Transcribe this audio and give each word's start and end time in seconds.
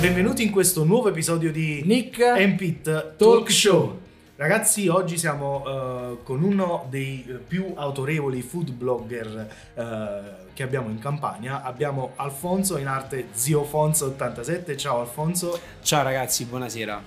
Benvenuti 0.00 0.44
in 0.44 0.52
questo 0.52 0.84
nuovo 0.84 1.08
episodio 1.08 1.50
di 1.50 1.82
Nick 1.84 2.20
and 2.20 2.54
Pete 2.54 3.14
Talk 3.16 3.50
Show. 3.50 3.98
Ragazzi, 4.36 4.86
oggi 4.86 5.18
siamo 5.18 5.64
eh, 5.66 6.22
con 6.22 6.44
uno 6.44 6.86
dei 6.88 7.24
eh, 7.26 7.32
più 7.32 7.72
autorevoli 7.74 8.40
food 8.42 8.70
blogger 8.70 9.50
eh, 9.74 10.52
che 10.54 10.62
abbiamo 10.62 10.88
in 10.88 11.00
Campania. 11.00 11.64
Abbiamo 11.64 12.12
Alfonso, 12.14 12.76
in 12.76 12.86
arte 12.86 13.30
Ziofonso87. 13.34 14.76
Ciao 14.76 15.00
Alfonso. 15.00 15.58
Ciao 15.82 16.04
ragazzi, 16.04 16.44
buonasera. 16.44 17.02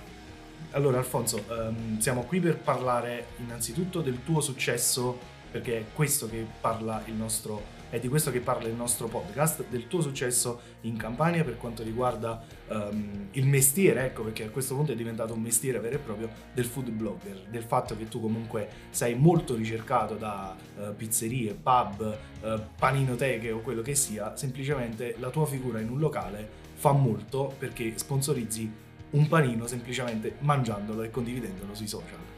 Allora 0.72 0.98
Alfonso, 0.98 1.42
ehm, 1.48 1.98
siamo 1.98 2.24
qui 2.24 2.40
per 2.40 2.58
parlare 2.58 3.28
innanzitutto 3.38 4.02
del 4.02 4.18
tuo 4.22 4.42
successo, 4.42 5.18
perché 5.50 5.78
è 5.78 5.84
questo 5.94 6.28
che 6.28 6.46
parla 6.60 7.02
il 7.06 7.14
nostro 7.14 7.80
è 7.92 8.00
di 8.00 8.08
questo 8.08 8.30
che 8.30 8.40
parla 8.40 8.68
il 8.68 8.74
nostro 8.74 9.06
podcast, 9.06 9.66
del 9.68 9.86
tuo 9.86 10.00
successo 10.00 10.60
in 10.82 10.96
Campania 10.96 11.44
per 11.44 11.58
quanto 11.58 11.82
riguarda 11.82 12.42
um, 12.68 13.28
il 13.32 13.46
mestiere, 13.46 14.06
ecco 14.06 14.22
perché 14.22 14.44
a 14.44 14.48
questo 14.48 14.74
punto 14.74 14.92
è 14.92 14.94
diventato 14.94 15.34
un 15.34 15.42
mestiere 15.42 15.78
vero 15.78 15.96
e 15.96 15.98
proprio 15.98 16.30
del 16.54 16.64
food 16.64 16.88
blogger, 16.88 17.42
del 17.50 17.64
fatto 17.64 17.94
che 17.94 18.08
tu 18.08 18.18
comunque 18.18 18.66
sei 18.88 19.14
molto 19.14 19.54
ricercato 19.54 20.14
da 20.14 20.56
uh, 20.78 20.96
pizzerie, 20.96 21.52
pub, 21.52 22.18
uh, 22.40 22.60
paninoteche 22.78 23.50
o 23.50 23.60
quello 23.60 23.82
che 23.82 23.94
sia, 23.94 24.38
semplicemente 24.38 25.16
la 25.18 25.28
tua 25.28 25.44
figura 25.44 25.78
in 25.78 25.90
un 25.90 25.98
locale 25.98 26.48
fa 26.72 26.92
molto 26.92 27.54
perché 27.58 27.92
sponsorizzi 27.98 28.72
un 29.10 29.28
panino 29.28 29.66
semplicemente 29.66 30.36
mangiandolo 30.38 31.02
e 31.02 31.10
condividendolo 31.10 31.74
sui 31.74 31.86
social. 31.86 32.31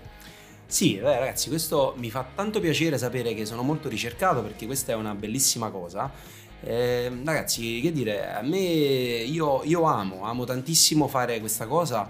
Sì, 0.75 0.97
beh, 0.97 1.21
ragazzi, 1.21 1.51
questo 1.51 1.95
mi 1.99 2.11
fa 2.11 2.27
tanto 2.35 2.59
piacere 2.59 2.99
sapere 2.99 3.33
che 3.33 3.47
sono 3.47 3.63
molto 3.63 3.89
ricercato 3.89 4.43
perché 4.43 4.67
questa 4.67 4.91
è 4.91 4.97
una 4.97 5.15
bellissima 5.15 5.71
cosa. 5.71 6.11
Eh, 6.61 7.13
ragazzi, 7.23 7.81
che 7.81 7.93
dire, 7.93 8.35
a 8.35 8.43
me 8.43 8.59
io, 8.59 9.63
io 9.63 9.85
amo, 9.85 10.25
amo 10.25 10.43
tantissimo 10.43 11.07
fare 11.07 11.39
questa 11.39 11.69
cosa 11.69 12.09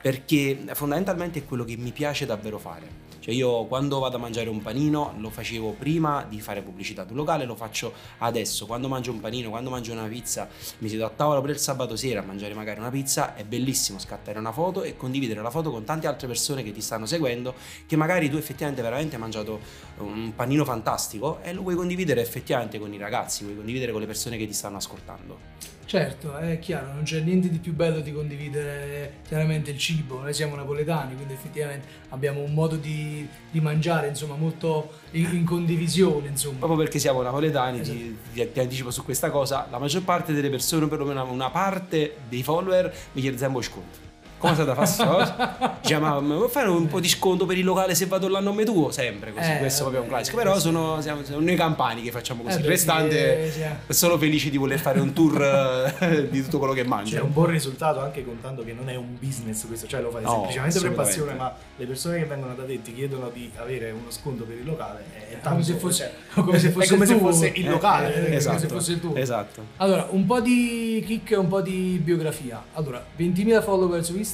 perché 0.00 0.64
fondamentalmente 0.72 1.40
è 1.40 1.44
quello 1.44 1.64
che 1.64 1.76
mi 1.76 1.90
piace 1.90 2.24
davvero 2.24 2.58
fare. 2.58 3.05
Cioè 3.26 3.34
io 3.34 3.64
quando 3.64 3.98
vado 3.98 4.18
a 4.18 4.20
mangiare 4.20 4.48
un 4.48 4.62
panino 4.62 5.12
lo 5.18 5.30
facevo 5.30 5.72
prima 5.72 6.24
di 6.28 6.40
fare 6.40 6.62
pubblicità 6.62 7.04
un 7.08 7.16
locale, 7.16 7.44
lo 7.44 7.56
faccio 7.56 7.92
adesso. 8.18 8.66
Quando 8.66 8.86
mangio 8.86 9.10
un 9.10 9.18
panino, 9.18 9.50
quando 9.50 9.68
mangio 9.68 9.90
una 9.90 10.06
pizza, 10.06 10.48
mi 10.78 10.86
siedo 10.86 11.04
a 11.04 11.08
tavola 11.08 11.40
per 11.40 11.50
il 11.50 11.58
sabato 11.58 11.96
sera 11.96 12.20
a 12.20 12.22
mangiare 12.22 12.54
magari 12.54 12.78
una 12.78 12.90
pizza, 12.90 13.34
è 13.34 13.42
bellissimo 13.42 13.98
scattare 13.98 14.38
una 14.38 14.52
foto 14.52 14.84
e 14.84 14.96
condividere 14.96 15.42
la 15.42 15.50
foto 15.50 15.72
con 15.72 15.82
tante 15.82 16.06
altre 16.06 16.28
persone 16.28 16.62
che 16.62 16.70
ti 16.70 16.80
stanno 16.80 17.04
seguendo, 17.04 17.52
che 17.84 17.96
magari 17.96 18.30
tu 18.30 18.36
effettivamente 18.36 18.80
veramente 18.80 19.16
hai 19.16 19.20
mangiato 19.20 19.58
un 19.96 20.32
panino 20.36 20.64
fantastico 20.64 21.40
e 21.42 21.52
lo 21.52 21.62
vuoi 21.62 21.74
condividere 21.74 22.20
effettivamente 22.20 22.78
con 22.78 22.94
i 22.94 22.96
ragazzi, 22.96 23.42
vuoi 23.42 23.56
condividere 23.56 23.90
con 23.90 24.02
le 24.02 24.06
persone 24.06 24.36
che 24.36 24.46
ti 24.46 24.52
stanno 24.52 24.76
ascoltando. 24.76 25.75
Certo, 25.86 26.36
è 26.36 26.58
chiaro, 26.58 26.92
non 26.92 27.04
c'è 27.04 27.20
niente 27.20 27.48
di 27.48 27.58
più 27.58 27.72
bello 27.72 28.00
di 28.00 28.12
condividere 28.12 29.18
chiaramente 29.24 29.70
il 29.70 29.78
cibo, 29.78 30.20
noi 30.20 30.34
siamo 30.34 30.56
napoletani, 30.56 31.14
quindi 31.14 31.34
effettivamente 31.34 31.86
abbiamo 32.08 32.40
un 32.40 32.52
modo 32.52 32.74
di, 32.74 33.24
di 33.52 33.60
mangiare 33.60 34.08
insomma 34.08 34.34
molto 34.34 34.90
in, 35.12 35.28
in, 35.32 35.44
condivisione 35.44 36.26
insomma. 36.26 36.58
Proprio 36.58 36.78
perché 36.78 36.98
siamo 36.98 37.22
napoletani, 37.22 37.78
esatto. 37.78 37.96
ti, 37.96 38.18
ti, 38.32 38.52
ti, 38.52 38.58
anticipo 38.58 38.90
su 38.90 39.04
questa 39.04 39.30
cosa, 39.30 39.68
la 39.70 39.78
maggior 39.78 40.02
parte 40.02 40.32
delle 40.32 40.50
persone, 40.50 40.88
perlomeno 40.88 41.30
una 41.30 41.50
parte 41.50 42.16
dei 42.28 42.42
follower, 42.42 42.92
mi 43.12 43.20
chiede 43.20 43.38
sempre 43.38 43.62
sconto 43.62 44.05
come 44.38 44.54
state 44.54 44.70
a 44.70 45.76
Dice, 45.80 45.98
ma 45.98 46.18
vuoi 46.18 46.48
fare 46.48 46.68
un 46.68 46.86
po' 46.88 47.00
di 47.00 47.08
sconto 47.08 47.46
per 47.46 47.56
il 47.56 47.64
locale 47.64 47.94
se 47.94 48.06
vado 48.06 48.28
là 48.28 48.38
a 48.38 48.40
nome 48.40 48.64
tuo? 48.64 48.90
Sempre 48.90 49.32
così, 49.32 49.50
eh, 49.50 49.58
questo 49.58 49.78
è 49.78 49.82
proprio 49.82 50.02
un 50.02 50.08
classico. 50.08 50.36
Però 50.36 50.58
sono, 50.58 51.00
siamo, 51.00 51.22
siamo, 51.24 51.40
noi 51.40 51.54
campani 51.54 52.02
che 52.02 52.10
facciamo 52.10 52.42
così. 52.42 52.58
Eh, 52.58 52.60
il 52.60 52.66
restante 52.66 53.50
sì, 53.50 53.60
è 53.60 53.92
solo 53.92 54.18
felici 54.18 54.50
di 54.50 54.56
voler 54.56 54.78
fare 54.78 55.00
un 55.00 55.12
tour 55.12 55.40
eh, 56.00 56.28
di 56.28 56.42
tutto 56.42 56.58
quello 56.58 56.72
che 56.72 56.84
mangia. 56.84 57.16
C'è 57.16 57.22
un 57.22 57.32
buon 57.32 57.46
risultato 57.46 58.00
anche 58.00 58.24
contando 58.24 58.64
che 58.64 58.72
non 58.72 58.88
è 58.88 58.96
un 58.96 59.16
business 59.18 59.66
questo, 59.66 59.86
cioè 59.86 60.00
lo 60.00 60.10
fai 60.10 60.22
no, 60.22 60.30
semplicemente 60.30 60.80
per 60.80 60.92
passione, 60.92 61.34
ma 61.34 61.54
le 61.76 61.86
persone 61.86 62.18
che 62.18 62.24
vengono 62.24 62.54
da 62.54 62.64
te 62.64 62.82
ti 62.82 62.94
chiedono 62.94 63.30
di 63.32 63.50
avere 63.56 63.90
uno 63.90 64.10
sconto 64.10 64.44
per 64.44 64.56
il 64.56 64.64
locale 64.64 65.04
è, 65.30 65.38
come 65.42 65.62
se 65.62 65.74
fosse, 65.78 66.12
come 66.34 66.58
se 66.58 66.70
fosse, 66.70 66.88
come 66.88 67.06
se 67.06 67.18
fosse 67.18 67.52
il 67.54 67.68
locale, 67.68 68.28
eh, 68.28 68.34
esatto, 68.34 68.56
come 68.56 68.68
se 68.68 68.74
fosse 68.74 69.00
tuo. 69.00 69.14
Esatto. 69.14 69.62
Allora, 69.76 70.06
un 70.10 70.26
po' 70.26 70.40
di 70.40 71.02
kick 71.06 71.30
e 71.30 71.36
un 71.36 71.48
po' 71.48 71.60
di 71.60 72.00
biografia. 72.02 72.62
Allora, 72.74 73.04
20.000 73.18 73.62
follower 73.62 74.04
su 74.04 74.16
Instagram, 74.16 74.24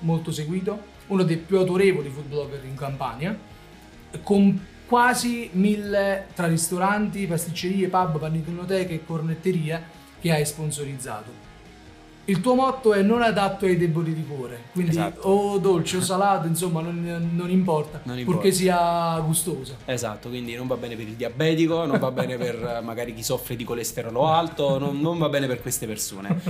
molto 0.00 0.32
seguito, 0.32 0.92
uno 1.08 1.22
dei 1.22 1.36
più 1.36 1.58
autorevoli 1.58 2.08
food 2.08 2.26
blogger 2.26 2.64
in 2.64 2.76
Campania, 2.76 3.38
con 4.22 4.66
quasi 4.86 5.50
mille 5.52 6.26
tra 6.34 6.46
ristoranti, 6.46 7.26
pasticcerie, 7.26 7.88
pub, 7.88 8.18
paninoteche 8.18 8.94
e 8.94 9.04
cornetterie 9.04 9.82
che 10.20 10.32
hai 10.32 10.46
sponsorizzato. 10.46 11.42
Il 12.26 12.40
tuo 12.40 12.54
motto 12.54 12.94
è 12.94 13.02
non 13.02 13.20
adatto 13.20 13.66
ai 13.66 13.76
deboli 13.76 14.14
di 14.14 14.24
cuore, 14.24 14.62
quindi 14.72 14.92
esatto. 14.92 15.28
o 15.28 15.58
dolce 15.58 15.98
o 15.98 16.00
salato, 16.00 16.46
insomma, 16.46 16.80
non, 16.80 17.30
non, 17.34 17.50
importa, 17.50 18.00
non, 18.04 18.18
importa, 18.18 18.40
purché 18.40 18.54
sia 18.54 19.18
gustoso. 19.18 19.76
Esatto, 19.84 20.30
quindi 20.30 20.54
non 20.54 20.66
va 20.66 20.76
bene 20.76 20.96
per 20.96 21.06
il 21.06 21.16
diabetico, 21.16 21.84
non 21.84 21.98
va 21.98 22.10
bene 22.10 22.38
per 22.38 22.80
magari 22.82 23.12
chi 23.12 23.22
soffre 23.22 23.56
di 23.56 23.64
colesterolo 23.64 24.26
alto, 24.26 24.78
non, 24.78 25.00
non 25.00 25.18
va 25.18 25.28
bene 25.28 25.46
per 25.46 25.60
queste 25.60 25.86
persone. 25.86 26.40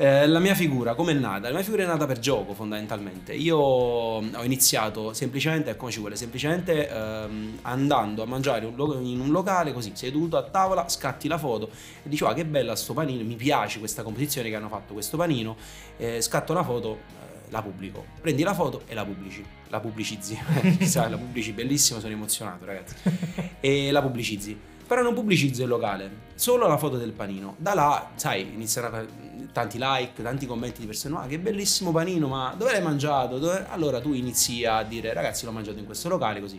Eh, 0.00 0.26
la 0.26 0.38
mia 0.38 0.54
figura, 0.54 0.94
come 0.94 1.12
è 1.12 1.14
nata? 1.14 1.48
La 1.48 1.56
mia 1.56 1.62
figura 1.62 1.82
è 1.82 1.86
nata 1.86 2.06
per 2.06 2.20
gioco 2.20 2.54
fondamentalmente. 2.54 3.34
Io 3.34 3.58
ho 3.58 4.42
iniziato 4.42 5.12
semplicemente, 5.12 5.76
come 5.76 5.90
ci 5.90 5.98
vuole, 5.98 6.16
semplicemente 6.16 6.88
ehm, 6.88 7.58
andando 7.60 8.22
a 8.22 8.24
mangiare 8.24 8.64
un 8.64 8.76
lo- 8.76 8.98
in 8.98 9.20
un 9.20 9.28
locale 9.30 9.74
così, 9.74 9.90
seduto 9.92 10.38
a 10.38 10.42
tavola, 10.42 10.88
scatti 10.88 11.28
la 11.28 11.36
foto 11.36 11.68
e 12.02 12.08
dicevo 12.08 12.30
ah 12.30 12.34
che 12.34 12.46
bella 12.46 12.76
sto 12.76 12.94
panino, 12.94 13.22
mi 13.24 13.34
piace 13.34 13.78
questa 13.78 14.02
composizione 14.02 14.48
che 14.48 14.56
hanno 14.56 14.70
fatto 14.70 14.94
questo 14.94 15.18
panino, 15.18 15.54
eh, 15.98 16.22
scatto 16.22 16.54
la 16.54 16.64
foto, 16.64 16.94
eh, 16.94 17.50
la 17.50 17.60
pubblico. 17.60 18.06
Prendi 18.22 18.42
la 18.42 18.54
foto 18.54 18.84
e 18.86 18.94
la 18.94 19.04
pubblici. 19.04 19.44
La 19.68 19.80
pubblicizzi. 19.80 20.38
la 20.96 21.18
pubblici, 21.18 21.52
bellissimo, 21.52 22.00
sono 22.00 22.10
emozionato 22.10 22.64
ragazzi. 22.64 22.94
E 23.60 23.90
la 23.90 24.00
pubblicizzi 24.00 24.69
però 24.90 25.02
non 25.02 25.14
pubblicizzo 25.14 25.62
il 25.62 25.68
locale, 25.68 26.10
solo 26.34 26.66
la 26.66 26.76
foto 26.76 26.96
del 26.96 27.12
panino. 27.12 27.54
Da 27.58 27.74
là, 27.74 28.10
sai, 28.16 28.54
iniziano 28.54 29.06
tanti 29.52 29.78
like, 29.80 30.20
tanti 30.20 30.46
commenti 30.46 30.80
di 30.80 30.86
persone, 30.86 31.16
ah 31.16 31.26
che 31.28 31.38
bellissimo 31.38 31.92
panino, 31.92 32.26
ma 32.26 32.56
dove 32.58 32.72
l'hai 32.72 32.82
mangiato? 32.82 33.38
Dove... 33.38 33.66
Allora 33.68 34.00
tu 34.00 34.12
inizi 34.12 34.64
a 34.64 34.82
dire 34.82 35.12
ragazzi 35.12 35.44
l'ho 35.44 35.52
mangiato 35.52 35.78
in 35.78 35.86
questo 35.86 36.08
locale 36.08 36.40
così 36.40 36.58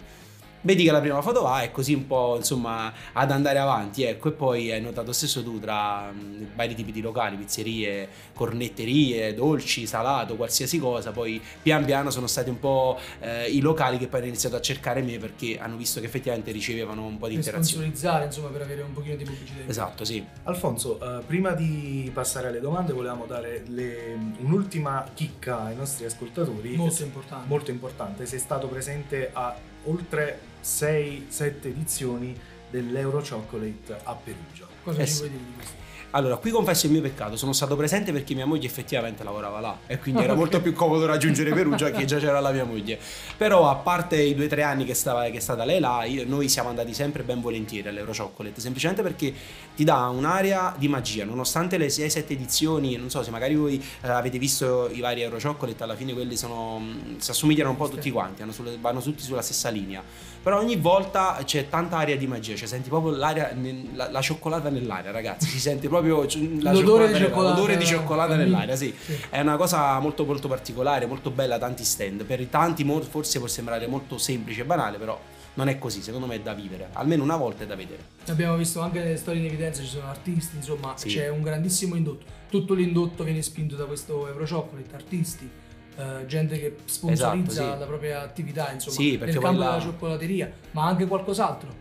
vedi 0.61 0.83
che 0.83 0.91
la 0.91 0.99
prima 0.99 1.21
foto 1.21 1.41
va 1.41 1.61
e 1.61 1.71
così 1.71 1.93
un 1.93 2.07
po' 2.07 2.35
insomma 2.37 2.93
ad 3.13 3.31
andare 3.31 3.59
avanti 3.59 4.03
ecco. 4.03 4.29
E 4.29 4.31
poi 4.31 4.71
hai 4.71 4.81
notato 4.81 5.11
stesso 5.11 5.43
tu 5.43 5.59
tra 5.59 6.11
vari 6.55 6.75
tipi 6.75 6.91
di 6.91 7.01
locali 7.01 7.35
pizzerie 7.35 8.07
cornetterie 8.33 9.33
dolci 9.33 9.85
salato 9.85 10.35
qualsiasi 10.35 10.79
cosa. 10.79 11.11
Poi 11.11 11.41
pian 11.61 11.85
piano 11.85 12.09
sono 12.09 12.27
stati 12.27 12.49
un 12.49 12.59
po' 12.59 12.99
eh, 13.19 13.49
i 13.49 13.59
locali 13.59 13.97
che 13.97 14.07
poi 14.07 14.19
hanno 14.19 14.29
iniziato 14.29 14.55
a 14.55 14.61
cercare 14.61 15.01
me 15.01 15.17
perché 15.17 15.57
hanno 15.59 15.77
visto 15.77 15.99
che 15.99 16.05
effettivamente 16.05 16.51
ricevevano 16.51 17.05
un 17.05 17.17
po' 17.17 17.27
di 17.27 17.35
per 17.35 17.43
interazione. 17.45 17.85
sponsorizzare 17.85 18.25
insomma 18.25 18.49
per 18.49 18.61
avere 18.61 18.81
un 18.81 18.93
pochino 18.93 19.15
di 19.15 19.23
pubblicità. 19.23 19.61
Esatto 19.67 20.03
sì. 20.03 20.23
Alfonso 20.43 20.97
uh, 21.01 21.25
prima 21.25 21.51
di 21.51 22.09
passare 22.13 22.47
alle 22.47 22.59
domande 22.59 22.93
volevamo 22.93 23.25
dare 23.25 23.63
le, 23.67 24.17
un'ultima 24.39 25.07
chicca 25.13 25.63
ai 25.63 25.75
nostri 25.75 26.05
ascoltatori. 26.05 26.75
Molto 26.75 27.03
importante. 27.03 27.47
Molto 27.47 27.71
importante. 27.71 28.25
Sei 28.25 28.39
stato 28.39 28.67
presente 28.67 29.29
a 29.33 29.55
oltre 29.85 30.49
6-7 30.63 31.65
edizioni 31.65 32.35
dell'Euro 32.69 33.21
Chocolate 33.21 33.99
a 34.03 34.15
Perugia. 34.15 34.67
Cosa 34.83 35.01
eh 35.01 35.07
ci 35.07 35.17
vuoi 35.17 35.29
dire 35.29 35.43
di 35.43 35.53
questo? 35.55 35.81
Allora, 36.13 36.35
qui 36.35 36.51
confesso 36.51 36.87
il 36.87 36.91
mio 36.91 37.01
peccato, 37.01 37.37
sono 37.37 37.53
stato 37.53 37.77
presente 37.77 38.11
perché 38.11 38.33
mia 38.33 38.45
moglie 38.45 38.67
effettivamente 38.67 39.23
lavorava 39.23 39.61
là 39.61 39.77
e 39.87 39.97
quindi 39.97 40.21
era 40.21 40.33
molto 40.35 40.59
più 40.59 40.73
comodo 40.73 41.05
raggiungere 41.05 41.53
Perugia 41.53 41.89
che 41.91 42.03
già 42.03 42.19
c'era 42.19 42.41
la 42.41 42.51
mia 42.51 42.65
moglie. 42.65 42.99
Però 43.37 43.69
a 43.69 43.75
parte 43.75 44.21
i 44.21 44.35
due 44.35 44.45
o 44.45 44.49
tre 44.49 44.63
anni 44.63 44.83
che, 44.83 44.93
stava, 44.93 45.23
che, 45.29 45.37
è 45.37 45.39
stata 45.39 45.63
lei 45.63 45.79
là, 45.79 46.03
io, 46.03 46.25
noi 46.27 46.49
siamo 46.49 46.67
andati 46.67 46.93
sempre 46.93 47.23
ben 47.23 47.39
volentieri 47.39 47.87
all'Euro 47.87 48.11
Chocolate, 48.11 48.59
semplicemente 48.59 49.01
perché 49.01 49.33
ti 49.73 49.85
dà 49.85 50.09
un'area 50.09 50.75
di 50.77 50.89
magia, 50.89 51.23
nonostante 51.23 51.77
le 51.77 51.87
6-7 51.87 52.31
edizioni, 52.31 52.97
non 52.97 53.09
so 53.09 53.23
se 53.23 53.31
magari 53.31 53.55
voi 53.55 53.81
eh, 54.01 54.09
avete 54.09 54.37
visto 54.37 54.89
i 54.91 54.99
vari 54.99 55.21
Euro 55.21 55.37
Chocolate, 55.37 55.83
alla 55.83 55.95
fine 55.95 56.11
quelli 56.11 56.35
sono, 56.35 56.79
mm, 56.79 57.17
si 57.19 57.31
assomigliano 57.31 57.69
un 57.69 57.77
po' 57.77 57.87
tutti 57.87 58.11
quanti, 58.11 58.43
sulle, 58.51 58.77
vanno 58.81 59.01
tutti 59.01 59.23
sulla 59.23 59.41
stessa 59.41 59.69
linea, 59.69 60.03
però 60.41 60.59
ogni 60.59 60.75
volta 60.75 61.39
c'è 61.43 61.69
tanta 61.69 61.97
aria 61.97 62.17
di 62.17 62.27
magia, 62.27 62.55
cioè 62.55 62.67
senti 62.67 62.89
proprio 62.89 63.13
l'aria, 63.13 63.55
la, 63.93 64.11
la 64.11 64.21
cioccolata 64.21 64.69
nell'aria 64.69 65.11
ragazzi, 65.11 65.47
si 65.47 65.59
sente 65.59 65.87
proprio 65.87 66.11
proprio 66.11 66.25
l'odore, 66.61 67.07
di 67.11 67.17
cioccolata, 67.17 67.55
l'odore 67.55 67.77
di 67.77 67.85
cioccolata 67.85 68.35
nell'aria, 68.35 68.75
sì. 68.75 68.93
sì. 68.97 69.17
È 69.29 69.39
una 69.39 69.55
cosa 69.55 69.99
molto 69.99 70.25
molto 70.25 70.47
particolare, 70.47 71.05
molto 71.05 71.29
bella, 71.31 71.57
tanti 71.57 71.83
stand. 71.83 72.23
Per 72.23 72.45
tanti 72.47 72.83
forse 73.03 73.39
può 73.39 73.47
sembrare 73.47 73.87
molto 73.87 74.17
semplice 74.17 74.61
e 74.61 74.65
banale, 74.65 74.97
però 74.97 75.19
non 75.53 75.67
è 75.67 75.77
così, 75.77 76.01
secondo 76.01 76.27
me 76.27 76.35
è 76.35 76.39
da 76.39 76.53
vivere, 76.53 76.89
almeno 76.93 77.23
una 77.23 77.37
volta 77.37 77.63
è 77.63 77.67
da 77.67 77.75
vedere. 77.75 78.03
Abbiamo 78.27 78.55
visto 78.55 78.79
anche 78.81 78.99
nelle 78.99 79.17
storie 79.17 79.41
in 79.41 79.47
evidenza, 79.47 79.81
ci 79.81 79.87
sono 79.87 80.07
artisti, 80.07 80.55
insomma, 80.55 80.93
sì. 80.95 81.09
c'è 81.09 81.29
un 81.29 81.41
grandissimo 81.41 81.95
indotto. 81.95 82.25
Tutto 82.49 82.73
l'indotto 82.73 83.23
viene 83.23 83.41
spinto 83.41 83.75
da 83.75 83.85
questo 83.85 84.27
Euro 84.27 84.45
Chocolate, 84.45 84.95
artisti, 84.95 85.49
uh, 85.97 86.25
gente 86.25 86.59
che 86.59 86.77
sponsorizza 86.85 87.51
esatto, 87.51 87.73
sì. 87.73 87.79
la 87.79 87.85
propria 87.85 88.21
attività, 88.21 88.71
insomma, 88.71 88.95
sì, 88.95 89.17
nel 89.17 89.37
campo 89.37 89.59
la... 89.59 89.69
della 89.69 89.79
cioccolateria, 89.81 90.51
ma 90.71 90.85
anche 90.85 91.05
qualcos'altro. 91.05 91.79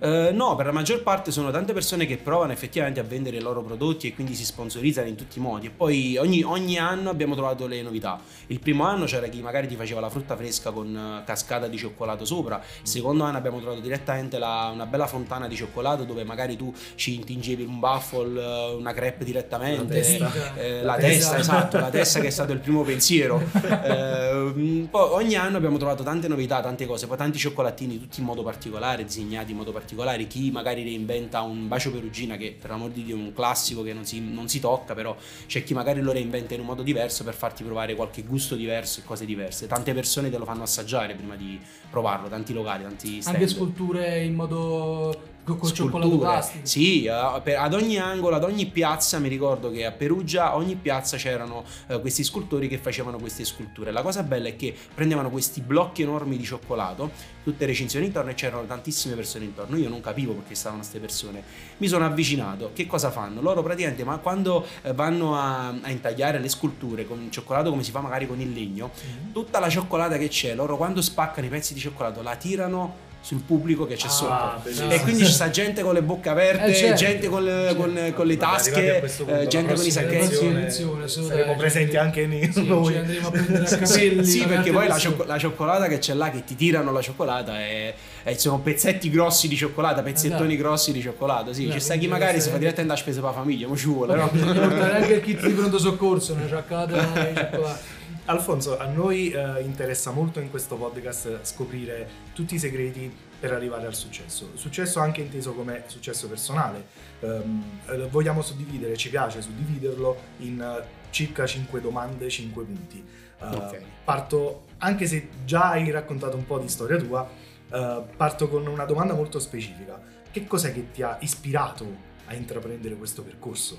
Uh, 0.00 0.32
no, 0.32 0.56
per 0.56 0.64
la 0.64 0.72
maggior 0.72 1.02
parte 1.02 1.30
sono 1.30 1.50
tante 1.50 1.74
persone 1.74 2.06
che 2.06 2.16
provano 2.16 2.52
effettivamente 2.52 3.00
a 3.00 3.02
vendere 3.02 3.36
i 3.36 3.40
loro 3.42 3.62
prodotti 3.62 4.06
e 4.06 4.14
quindi 4.14 4.34
si 4.34 4.46
sponsorizzano 4.46 5.08
in 5.08 5.14
tutti 5.14 5.38
i 5.38 5.42
modi. 5.42 5.66
E 5.66 5.70
poi 5.70 6.16
ogni, 6.16 6.42
ogni 6.42 6.78
anno 6.78 7.10
abbiamo 7.10 7.34
trovato 7.34 7.66
le 7.66 7.82
novità. 7.82 8.18
Il 8.46 8.60
primo 8.60 8.84
anno 8.84 9.04
c'era 9.04 9.26
chi 9.26 9.42
magari 9.42 9.66
ti 9.66 9.76
faceva 9.76 10.00
la 10.00 10.08
frutta 10.08 10.36
fresca 10.36 10.70
con 10.70 10.96
eh, 10.96 11.22
cascata 11.26 11.66
di 11.66 11.76
cioccolato 11.76 12.24
sopra. 12.24 12.62
Il 12.80 12.88
secondo 12.88 13.24
anno 13.24 13.36
abbiamo 13.36 13.58
trovato 13.58 13.80
direttamente 13.80 14.38
la, 14.38 14.70
una 14.72 14.86
bella 14.86 15.06
fontana 15.06 15.46
di 15.46 15.54
cioccolato 15.54 16.04
dove 16.04 16.24
magari 16.24 16.56
tu 16.56 16.72
ci 16.94 17.16
intingevi 17.16 17.62
un 17.62 17.78
baffle, 17.78 18.40
eh, 18.40 18.74
una 18.76 18.94
crepe 18.94 19.22
direttamente. 19.22 19.94
La 19.94 20.00
testa, 20.00 20.54
eh, 20.54 20.82
la 20.82 20.96
testa 20.96 21.38
esatto, 21.38 21.78
la 21.78 21.90
testa 21.90 22.20
che 22.20 22.28
è 22.28 22.30
stato 22.30 22.52
il 22.52 22.60
primo 22.60 22.84
pensiero. 22.84 23.38
eh, 23.84 24.88
poi 24.90 25.08
ogni 25.10 25.34
anno 25.34 25.58
abbiamo 25.58 25.76
trovato 25.76 26.02
tante 26.02 26.26
novità, 26.26 26.62
tante 26.62 26.86
cose, 26.86 27.06
poi 27.06 27.18
tanti 27.18 27.36
cioccolatini 27.36 28.00
tutti 28.00 28.20
in 28.20 28.26
modo 28.26 28.42
particolare, 28.42 29.04
disegnati 29.04 29.50
in 29.50 29.58
modo 29.58 29.72
particolare 29.72 29.88
particolari, 29.90 30.26
chi 30.26 30.50
magari 30.50 30.84
reinventa 30.84 31.40
un 31.42 31.66
bacio 31.66 31.90
perugina 31.90 32.36
che 32.36 32.56
per 32.58 32.70
amor 32.70 32.90
di 32.90 33.02
Dio 33.02 33.16
è 33.16 33.18
un 33.18 33.32
classico 33.32 33.82
che 33.82 33.92
non 33.92 34.04
si, 34.04 34.20
non 34.20 34.48
si 34.48 34.60
tocca, 34.60 34.94
però 34.94 35.16
c'è 35.46 35.64
chi 35.64 35.74
magari 35.74 36.00
lo 36.00 36.12
reinventa 36.12 36.54
in 36.54 36.60
un 36.60 36.66
modo 36.66 36.82
diverso 36.82 37.24
per 37.24 37.34
farti 37.34 37.64
provare 37.64 37.94
qualche 37.94 38.22
gusto 38.22 38.54
diverso 38.54 39.00
e 39.00 39.04
cose 39.04 39.24
diverse. 39.24 39.66
Tante 39.66 39.92
persone 39.92 40.30
te 40.30 40.38
lo 40.38 40.44
fanno 40.44 40.62
assaggiare 40.62 41.14
prima 41.14 41.34
di 41.34 41.58
provarlo, 41.90 42.28
tanti 42.28 42.52
locali, 42.52 42.84
tanti 42.84 43.20
stand. 43.20 43.36
Anche 43.36 43.48
sculture 43.48 44.22
in 44.22 44.34
modo 44.34 45.29
con 45.44 45.72
cioccolato 45.72 46.18
plastico. 46.18 46.66
Sì, 46.66 47.08
ad 47.08 47.74
ogni 47.74 47.98
angolo, 47.98 48.36
ad 48.36 48.44
ogni 48.44 48.66
piazza, 48.66 49.18
mi 49.18 49.28
ricordo 49.28 49.70
che 49.70 49.84
a 49.84 49.92
Perugia, 49.92 50.56
ogni 50.56 50.76
piazza 50.76 51.16
c'erano 51.16 51.64
uh, 51.88 52.00
questi 52.00 52.24
scultori 52.24 52.68
che 52.68 52.78
facevano 52.78 53.18
queste 53.18 53.44
sculture. 53.44 53.90
La 53.90 54.02
cosa 54.02 54.22
bella 54.22 54.48
è 54.48 54.56
che 54.56 54.74
prendevano 54.94 55.30
questi 55.30 55.60
blocchi 55.60 56.02
enormi 56.02 56.36
di 56.36 56.44
cioccolato, 56.44 57.10
tutte 57.42 57.66
recinzioni 57.66 58.06
intorno 58.06 58.30
e 58.30 58.34
c'erano 58.34 58.64
tantissime 58.64 59.14
persone 59.14 59.44
intorno. 59.44 59.76
Io 59.76 59.88
non 59.88 60.00
capivo 60.00 60.32
perché 60.34 60.54
stavano 60.54 60.80
queste 60.80 60.98
persone. 60.98 61.42
Mi 61.78 61.88
sono 61.88 62.04
avvicinato. 62.04 62.70
Che 62.72 62.86
cosa 62.86 63.10
fanno? 63.10 63.40
Loro 63.40 63.62
praticamente, 63.62 64.04
ma 64.04 64.18
quando 64.18 64.66
uh, 64.82 64.94
vanno 64.94 65.36
a, 65.36 65.68
a, 65.68 65.90
intagliare 65.90 66.38
le 66.38 66.48
sculture 66.48 67.06
con 67.06 67.28
cioccolato 67.30 67.70
come 67.70 67.82
si 67.82 67.90
fa 67.90 68.00
magari 68.00 68.26
con 68.26 68.40
il 68.40 68.52
legno, 68.52 68.90
mm-hmm. 68.94 69.32
tutta 69.32 69.58
la 69.58 69.68
cioccolata 69.68 70.16
che 70.18 70.28
c'è, 70.28 70.54
loro 70.54 70.76
quando 70.76 71.02
spaccano 71.02 71.46
i 71.46 71.50
pezzi 71.50 71.74
di 71.74 71.80
cioccolato 71.80 72.22
la 72.22 72.36
tirano 72.36 73.08
sul 73.20 73.40
pubblico 73.40 73.86
che 73.86 73.96
c'è 73.96 74.06
ah, 74.06 74.10
sotto 74.10 74.60
bellissimo. 74.62 74.90
e 74.90 75.00
quindi 75.00 75.24
ci 75.26 75.32
sta 75.32 75.50
gente 75.50 75.82
con 75.82 75.92
le 75.92 76.02
bocche 76.02 76.30
aperte 76.30 76.66
eh, 76.66 76.74
certo. 76.74 76.96
gente 76.96 77.28
con, 77.28 77.44
certo. 77.44 77.76
con, 77.76 78.12
con 78.14 78.26
le 78.26 78.36
tasche 78.38 79.02
eh, 79.02 79.46
gente 79.46 79.74
con 79.74 79.84
i 79.84 79.90
sacchetti 79.90 80.66
saremo 81.06 81.54
presenti 81.56 81.96
anche 81.96 82.26
nei 82.26 82.50
sì, 82.50 82.66
noi 82.66 82.96
andremo 82.96 83.28
a 83.28 83.30
prendere 83.30 83.66
a 83.66 83.76
capelli 83.76 84.24
sì 84.24 84.44
perché 84.46 84.72
poi 84.72 84.88
la, 84.88 84.98
cioc- 84.98 85.26
la, 85.26 85.38
cioccolata 85.38 85.86
che 85.86 85.98
c'è 85.98 86.14
là 86.14 86.30
che 86.30 86.44
ti 86.44 86.56
tirano 86.56 86.92
la 86.92 87.02
cioccolata 87.02 87.58
è, 87.58 87.94
è 88.22 88.34
sono 88.34 88.58
pezzetti 88.60 89.10
grossi 89.10 89.48
di 89.48 89.56
cioccolata 89.56 90.02
pezzettoni 90.02 90.54
esatto. 90.54 90.68
grossi 90.68 90.92
di 90.92 91.02
cioccolato 91.02 91.52
sì, 91.52 91.70
ci 91.70 91.80
sta 91.80 91.96
chi 91.96 92.08
magari 92.08 92.40
si 92.40 92.48
fa 92.48 92.56
direttamente 92.56 92.94
a 92.94 92.96
spesa 92.96 93.20
per 93.20 93.30
la 93.30 93.36
famiglia 93.36 93.68
ma 93.68 93.76
ci 93.76 93.86
vuole 93.86 94.14
no? 94.14 94.28
portare 94.28 94.96
anche 94.96 95.12
il 95.12 95.20
kit 95.20 95.46
di 95.46 95.52
pronto 95.52 95.78
soccorso 95.78 96.32
una 96.32 96.48
cioccolata 96.48 96.96
di 96.96 97.36
cioccolata 97.36 97.98
Alfonso, 98.26 98.78
a 98.78 98.86
noi 98.86 99.30
eh, 99.30 99.60
interessa 99.62 100.10
molto 100.10 100.40
in 100.40 100.50
questo 100.50 100.76
podcast 100.76 101.42
scoprire 101.42 102.08
tutti 102.32 102.54
i 102.54 102.58
segreti 102.58 103.12
per 103.40 103.52
arrivare 103.52 103.86
al 103.86 103.94
successo. 103.94 104.50
Successo 104.54 105.00
anche 105.00 105.22
inteso 105.22 105.54
come 105.54 105.84
successo 105.86 106.28
personale. 106.28 106.86
Um, 107.20 107.64
vogliamo 108.10 108.42
suddividere, 108.42 108.96
ci 108.96 109.08
piace 109.08 109.40
suddividerlo 109.40 110.16
in 110.38 110.60
uh, 110.60 111.10
circa 111.10 111.46
5 111.46 111.80
domande, 111.80 112.28
5 112.28 112.64
punti. 112.64 113.04
Uh, 113.40 113.44
okay. 113.46 113.82
Parto, 114.04 114.66
anche 114.78 115.06
se 115.06 115.28
già 115.44 115.70
hai 115.70 115.90
raccontato 115.90 116.36
un 116.36 116.44
po' 116.44 116.58
di 116.58 116.68
storia 116.68 116.98
tua, 116.98 117.28
uh, 117.70 118.04
parto 118.14 118.48
con 118.48 118.66
una 118.66 118.84
domanda 118.84 119.14
molto 119.14 119.40
specifica. 119.40 120.00
Che 120.30 120.46
cos'è 120.46 120.72
che 120.72 120.90
ti 120.92 121.02
ha 121.02 121.16
ispirato 121.20 122.08
a 122.26 122.34
intraprendere 122.34 122.94
questo 122.96 123.22
percorso? 123.22 123.78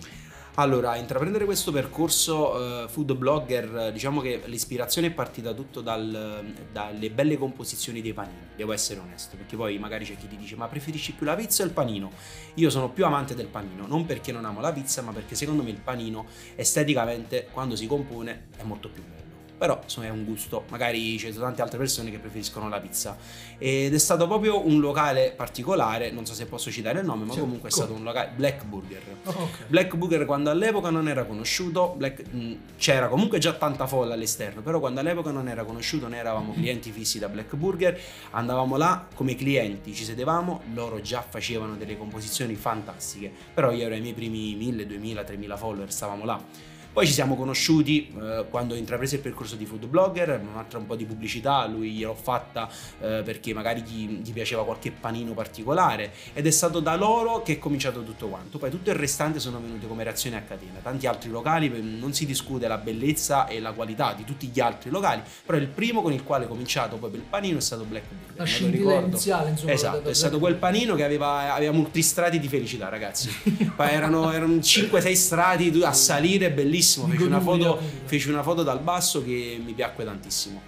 Allora, 0.55 0.97
intraprendere 0.97 1.45
questo 1.45 1.71
percorso 1.71 2.51
uh, 2.51 2.87
food 2.89 3.13
blogger, 3.13 3.91
diciamo 3.93 4.19
che 4.19 4.41
l'ispirazione 4.47 5.07
è 5.07 5.11
partita 5.11 5.53
tutto 5.53 5.79
dal, 5.79 6.53
dalle 6.69 7.09
belle 7.09 7.37
composizioni 7.37 8.01
dei 8.01 8.11
panini, 8.11 8.49
devo 8.57 8.73
essere 8.73 8.99
onesto, 8.99 9.37
perché 9.37 9.55
poi 9.55 9.79
magari 9.79 10.03
c'è 10.03 10.17
chi 10.17 10.27
ti 10.27 10.35
dice 10.35 10.57
ma 10.57 10.67
preferisci 10.67 11.13
più 11.13 11.25
la 11.25 11.35
pizza 11.35 11.63
o 11.63 11.65
il 11.65 11.71
panino? 11.71 12.11
Io 12.55 12.69
sono 12.69 12.89
più 12.89 13.05
amante 13.05 13.33
del 13.33 13.47
panino, 13.47 13.87
non 13.87 14.05
perché 14.05 14.33
non 14.33 14.43
amo 14.43 14.59
la 14.59 14.73
pizza, 14.73 15.01
ma 15.01 15.13
perché 15.13 15.35
secondo 15.35 15.63
me 15.63 15.69
il 15.69 15.79
panino 15.79 16.25
esteticamente 16.55 17.47
quando 17.53 17.77
si 17.77 17.87
compone 17.87 18.47
è 18.57 18.63
molto 18.63 18.89
più 18.89 19.03
bello 19.03 19.20
però 19.61 19.79
insomma 19.83 20.07
è 20.07 20.09
un 20.09 20.25
gusto, 20.25 20.63
magari 20.69 21.19
ci 21.19 21.31
sono 21.31 21.45
tante 21.45 21.61
altre 21.61 21.77
persone 21.77 22.09
che 22.09 22.17
preferiscono 22.17 22.67
la 22.67 22.79
pizza. 22.79 23.15
Ed 23.59 23.93
è 23.93 23.97
stato 23.99 24.25
proprio 24.25 24.65
un 24.65 24.79
locale 24.79 25.35
particolare, 25.37 26.09
non 26.09 26.25
so 26.25 26.33
se 26.33 26.47
posso 26.47 26.71
citare 26.71 27.01
il 27.01 27.05
nome, 27.05 27.25
ma 27.25 27.33
sì, 27.33 27.41
comunque 27.41 27.69
è 27.69 27.71
stato 27.71 27.93
un 27.93 28.01
locale 28.01 28.31
Black 28.35 28.65
Burger. 28.65 29.03
Oh, 29.25 29.29
okay. 29.29 29.65
Black 29.67 29.95
Burger 29.97 30.25
quando 30.25 30.49
all'epoca 30.49 30.89
non 30.89 31.07
era 31.07 31.25
conosciuto, 31.25 31.93
Black, 31.95 32.23
mh, 32.27 32.55
c'era 32.79 33.07
comunque 33.07 33.37
già 33.37 33.53
tanta 33.53 33.85
folla 33.85 34.15
all'esterno, 34.15 34.61
però 34.61 34.79
quando 34.79 34.99
all'epoca 34.99 35.29
non 35.29 35.47
era 35.47 35.63
conosciuto, 35.63 36.07
noi 36.07 36.17
eravamo 36.17 36.53
clienti 36.53 36.89
fissi 36.89 37.19
da 37.19 37.29
Black 37.29 37.55
Burger, 37.55 38.01
andavamo 38.31 38.77
là 38.77 39.05
come 39.13 39.35
clienti, 39.35 39.93
ci 39.93 40.05
sedevamo, 40.05 40.61
loro 40.73 41.01
già 41.01 41.21
facevano 41.21 41.75
delle 41.75 41.99
composizioni 41.99 42.55
fantastiche, 42.55 43.31
però 43.53 43.69
io 43.69 43.85
ero 43.85 43.93
ai 43.93 44.01
miei 44.01 44.15
primi 44.15 44.55
1000, 44.55 44.87
2000, 44.87 45.23
3000 45.23 45.55
follower, 45.57 45.91
stavamo 45.91 46.25
là 46.25 46.69
poi 46.93 47.07
ci 47.07 47.13
siamo 47.13 47.37
conosciuti 47.37 48.13
eh, 48.21 48.45
quando 48.49 48.73
ho 48.73 48.77
intrapreso 48.77 49.15
il 49.15 49.21
percorso 49.21 49.55
di 49.55 49.65
food 49.65 49.85
blogger, 49.85 50.41
un'altra 50.41 50.77
un 50.77 50.85
po' 50.85 50.97
di 50.97 51.05
pubblicità, 51.05 51.65
lui 51.65 51.91
gliel'ho 51.91 52.15
fatta 52.15 52.69
eh, 52.99 53.21
perché 53.23 53.53
magari 53.53 53.81
gli, 53.81 54.19
gli, 54.21 54.33
piaceva 54.33 54.65
qualche 54.65 54.91
panino 54.91 55.33
particolare 55.33 56.11
ed 56.33 56.45
è 56.45 56.51
stato 56.51 56.81
da 56.81 56.95
loro 56.97 57.43
che 57.43 57.53
è 57.53 57.59
cominciato 57.59 58.03
tutto 58.03 58.27
quanto. 58.27 58.57
Poi 58.57 58.69
tutto 58.69 58.89
il 58.89 58.97
restante 58.97 59.39
sono 59.39 59.61
venuti 59.61 59.87
come 59.87 60.03
reazioni 60.03 60.35
a 60.35 60.41
catena. 60.41 60.79
Tanti 60.81 61.07
altri 61.07 61.29
locali, 61.29 61.69
non 61.81 62.13
si 62.13 62.25
discute 62.25 62.67
la 62.67 62.77
bellezza 62.77 63.47
e 63.47 63.61
la 63.61 63.71
qualità 63.71 64.13
di 64.13 64.25
tutti 64.25 64.47
gli 64.47 64.59
altri 64.59 64.89
locali, 64.89 65.21
però 65.45 65.57
il 65.57 65.67
primo 65.67 66.01
con 66.01 66.11
il 66.11 66.23
quale 66.23 66.43
ho 66.43 66.49
cominciato 66.49 66.97
poi 66.97 67.09
per 67.09 67.19
il 67.19 67.25
panino 67.29 67.57
è 67.57 67.61
stato 67.61 67.85
Black 67.85 68.05
Burger. 68.09 68.35
La 68.35 68.43
scintilla 68.43 68.95
iniziale, 68.95 69.51
insomma. 69.51 69.71
Esatto, 69.71 70.09
è 70.09 70.13
stato 70.13 70.39
quel 70.39 70.55
panino 70.55 70.95
che 70.95 71.05
aveva, 71.05 71.53
aveva 71.53 71.71
molti 71.71 72.01
strati 72.01 72.37
di 72.37 72.49
felicità, 72.49 72.89
ragazzi. 72.89 73.29
erano, 73.79 74.31
erano 74.33 74.55
5-6 74.55 75.13
strati 75.13 75.81
a 75.83 75.93
salire, 75.93 76.51
bellissimo 76.51 76.79
bellissimo. 76.81 77.07
Feci 77.07 77.23
una, 77.23 77.39
foto, 77.39 77.79
feci 78.05 78.29
una, 78.29 78.43
foto, 78.43 78.63
dal 78.63 78.79
basso 78.79 79.23
che 79.23 79.61
mi 79.63 79.73
piacque 79.73 80.03
tantissimo. 80.03 80.61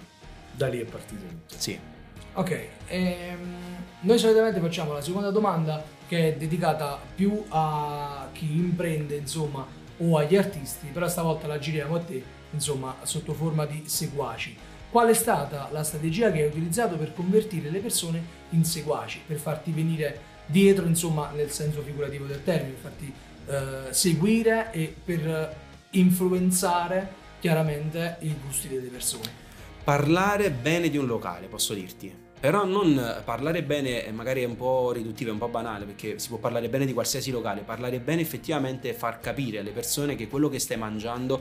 Da 0.52 0.68
lì 0.68 0.80
è 0.80 0.84
partito. 0.84 1.22
Sì. 1.46 1.78
Ok, 2.34 2.68
ehm, 2.86 3.38
noi 4.00 4.18
solitamente 4.18 4.60
facciamo 4.60 4.92
la 4.92 5.00
seconda 5.00 5.30
domanda 5.30 5.84
che 6.06 6.34
è 6.34 6.36
dedicata 6.36 7.00
più 7.14 7.44
a 7.48 8.28
chi 8.32 8.56
imprende, 8.56 9.16
insomma, 9.16 9.66
o 9.98 10.16
agli 10.16 10.36
artisti, 10.36 10.86
però 10.92 11.08
stavolta 11.08 11.46
la 11.46 11.58
giriamo 11.58 11.96
a 11.96 12.00
te, 12.00 12.22
insomma, 12.50 12.96
sotto 13.02 13.32
forma 13.34 13.66
di 13.66 13.84
seguaci. 13.86 14.56
Qual 14.90 15.08
è 15.08 15.14
stata 15.14 15.68
la 15.72 15.82
strategia 15.82 16.30
che 16.30 16.42
hai 16.42 16.48
utilizzato 16.48 16.96
per 16.96 17.14
convertire 17.14 17.70
le 17.70 17.80
persone 17.80 18.22
in 18.50 18.64
seguaci, 18.64 19.22
per 19.26 19.38
farti 19.38 19.72
venire 19.72 20.32
dietro, 20.46 20.86
insomma, 20.86 21.30
nel 21.34 21.50
senso 21.50 21.82
figurativo 21.82 22.26
del 22.26 22.44
termine, 22.44 22.76
farti 22.80 23.12
uh, 23.46 23.52
seguire 23.90 24.70
e 24.72 24.94
per 25.04 25.63
influenzare 25.94 27.22
chiaramente 27.40 28.16
i 28.20 28.34
gusti 28.44 28.68
delle 28.68 28.88
persone. 28.88 29.42
Parlare 29.82 30.50
bene 30.50 30.88
di 30.88 30.96
un 30.96 31.06
locale, 31.06 31.46
posso 31.46 31.74
dirti. 31.74 32.22
Però 32.40 32.64
non 32.64 33.22
parlare 33.24 33.62
bene, 33.62 34.10
magari 34.12 34.42
è 34.42 34.46
un 34.46 34.56
po' 34.56 34.92
riduttivo, 34.92 35.30
è 35.30 35.32
un 35.32 35.38
po' 35.38 35.48
banale, 35.48 35.86
perché 35.86 36.18
si 36.18 36.28
può 36.28 36.36
parlare 36.38 36.68
bene 36.68 36.84
di 36.84 36.92
qualsiasi 36.92 37.30
locale. 37.30 37.62
Parlare 37.62 38.00
bene 38.00 38.20
effettivamente 38.20 38.90
è 38.90 38.94
far 38.94 39.20
capire 39.20 39.60
alle 39.60 39.70
persone 39.70 40.14
che 40.14 40.28
quello 40.28 40.48
che 40.48 40.58
stai 40.58 40.76
mangiando 40.76 41.40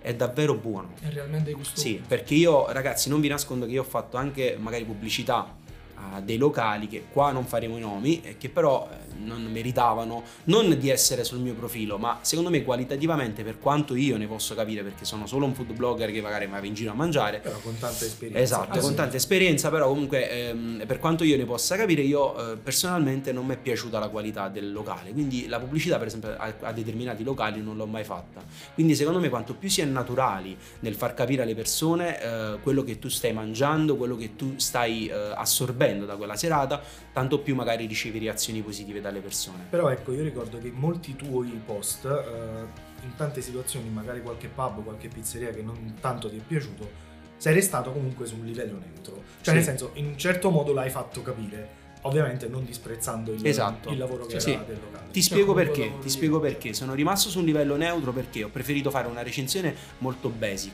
è 0.00 0.14
davvero 0.14 0.54
buono. 0.54 0.92
È 1.00 1.08
realmente 1.08 1.52
gustoso. 1.52 1.80
Sì, 1.80 2.00
perché 2.06 2.34
io, 2.34 2.70
ragazzi, 2.70 3.08
non 3.08 3.20
vi 3.20 3.28
nascondo 3.28 3.66
che 3.66 3.72
io 3.72 3.80
ho 3.82 3.86
fatto 3.86 4.16
anche 4.16 4.56
magari 4.60 4.84
pubblicità 4.84 5.62
a 5.94 6.20
dei 6.20 6.36
locali 6.36 6.88
che 6.88 7.06
qua 7.10 7.30
non 7.30 7.44
faremo 7.44 7.76
i 7.76 7.80
nomi 7.80 8.20
e 8.22 8.36
che 8.36 8.48
però 8.48 8.88
eh, 8.90 9.14
non 9.24 9.42
meritavano 9.44 10.22
non 10.44 10.76
di 10.78 10.90
essere 10.90 11.24
sul 11.24 11.38
mio 11.38 11.54
profilo, 11.54 11.98
ma 11.98 12.18
secondo 12.22 12.50
me 12.50 12.62
qualitativamente 12.62 13.42
per 13.42 13.58
quanto 13.58 13.94
io 13.94 14.16
ne 14.16 14.26
posso 14.26 14.54
capire 14.54 14.82
perché 14.82 15.04
sono 15.04 15.26
solo 15.26 15.46
un 15.46 15.54
food 15.54 15.72
blogger 15.72 16.10
che 16.10 16.20
magari 16.20 16.46
va 16.46 16.62
in 16.64 16.74
giro 16.74 16.90
a 16.90 16.94
mangiare. 16.94 17.38
Però 17.38 17.58
con 17.58 17.78
tanta 17.78 18.04
esperienza. 18.04 18.42
Esatto, 18.42 18.78
ah, 18.78 18.80
con 18.80 18.90
sì. 18.90 18.96
tanta 18.96 19.16
esperienza, 19.16 19.70
però 19.70 19.88
comunque 19.88 20.30
ehm, 20.30 20.84
per 20.86 20.98
quanto 20.98 21.24
io 21.24 21.36
ne 21.36 21.44
possa 21.44 21.76
capire 21.76 22.02
io 22.02 22.52
eh, 22.52 22.56
personalmente 22.56 23.32
non 23.32 23.46
mi 23.46 23.54
è 23.54 23.58
piaciuta 23.58 23.98
la 23.98 24.08
qualità 24.08 24.48
del 24.48 24.72
locale, 24.72 25.12
quindi 25.12 25.46
la 25.46 25.58
pubblicità 25.58 25.98
per 25.98 26.08
esempio 26.08 26.34
a, 26.36 26.54
a, 26.60 26.72
determinati 26.72 27.22
locali 27.22 27.62
non 27.62 27.76
l'ho 27.76 27.86
mai 27.86 28.04
fatta. 28.04 28.42
Quindi 28.74 28.94
secondo 28.94 29.20
me 29.20 29.28
quanto 29.28 29.54
più 29.54 29.68
si 29.68 29.80
è 29.80 29.84
naturali 29.84 30.56
nel 30.80 30.94
far 30.94 31.14
capire 31.14 31.42
alle 31.42 31.54
persone 31.54 32.20
eh, 32.20 32.58
quello 32.62 32.82
che 32.82 32.98
tu 32.98 33.08
stai 33.08 33.32
mangiando, 33.32 33.96
quello 33.96 34.16
che 34.16 34.36
tu 34.36 34.54
stai 34.56 35.06
eh, 35.06 35.32
assorbendo 35.34 35.83
da 35.92 36.16
quella 36.16 36.36
serata, 36.36 36.80
tanto 37.12 37.38
più 37.40 37.54
magari 37.54 37.86
ricevi 37.86 38.18
reazioni 38.18 38.60
positive 38.62 39.00
dalle 39.00 39.20
persone. 39.20 39.64
Però 39.70 39.88
ecco, 39.90 40.12
io 40.12 40.22
ricordo 40.22 40.58
che 40.58 40.70
molti 40.74 41.14
tuoi 41.16 41.60
post, 41.64 42.04
eh, 42.06 43.02
in 43.04 43.14
tante 43.16 43.40
situazioni, 43.42 43.88
magari 43.90 44.22
qualche 44.22 44.48
pub, 44.48 44.82
qualche 44.82 45.08
pizzeria 45.08 45.50
che 45.50 45.62
non 45.62 45.94
tanto 46.00 46.28
ti 46.30 46.36
è 46.36 46.40
piaciuto, 46.40 47.02
sei 47.36 47.52
restato 47.54 47.90
comunque 47.92 48.26
su 48.26 48.36
un 48.38 48.46
livello 48.46 48.78
neutro. 48.78 49.14
Cioè, 49.16 49.22
sì. 49.42 49.52
nel 49.52 49.62
senso, 49.64 49.90
in 49.94 50.06
un 50.06 50.16
certo 50.18 50.50
modo 50.50 50.72
l'hai 50.72 50.90
fatto 50.90 51.20
capire 51.22 51.82
ovviamente 52.06 52.48
non 52.48 52.66
disprezzando 52.66 53.32
il, 53.32 53.46
Esatto. 53.46 53.88
il 53.90 53.96
lavoro 53.96 54.26
che 54.26 54.38
Sì. 54.38 54.52
era 54.52 54.62
del 54.64 54.78
locale. 54.82 55.10
Ti 55.10 55.22
Cioè, 55.22 55.30
spiego 55.32 55.54
perché, 55.54 55.84
ti 55.84 56.02
di- 56.02 56.10
spiego 56.10 56.38
perché. 56.38 56.74
Sono 56.74 56.92
rimasto 56.92 57.30
su 57.30 57.38
un 57.38 57.46
livello 57.46 57.76
neutro 57.76 58.12
perché 58.12 58.44
ho 58.44 58.48
preferito 58.50 58.90
fare 58.90 59.08
una 59.08 59.22
recensione 59.22 59.74
molto 59.98 60.28
basic, 60.28 60.72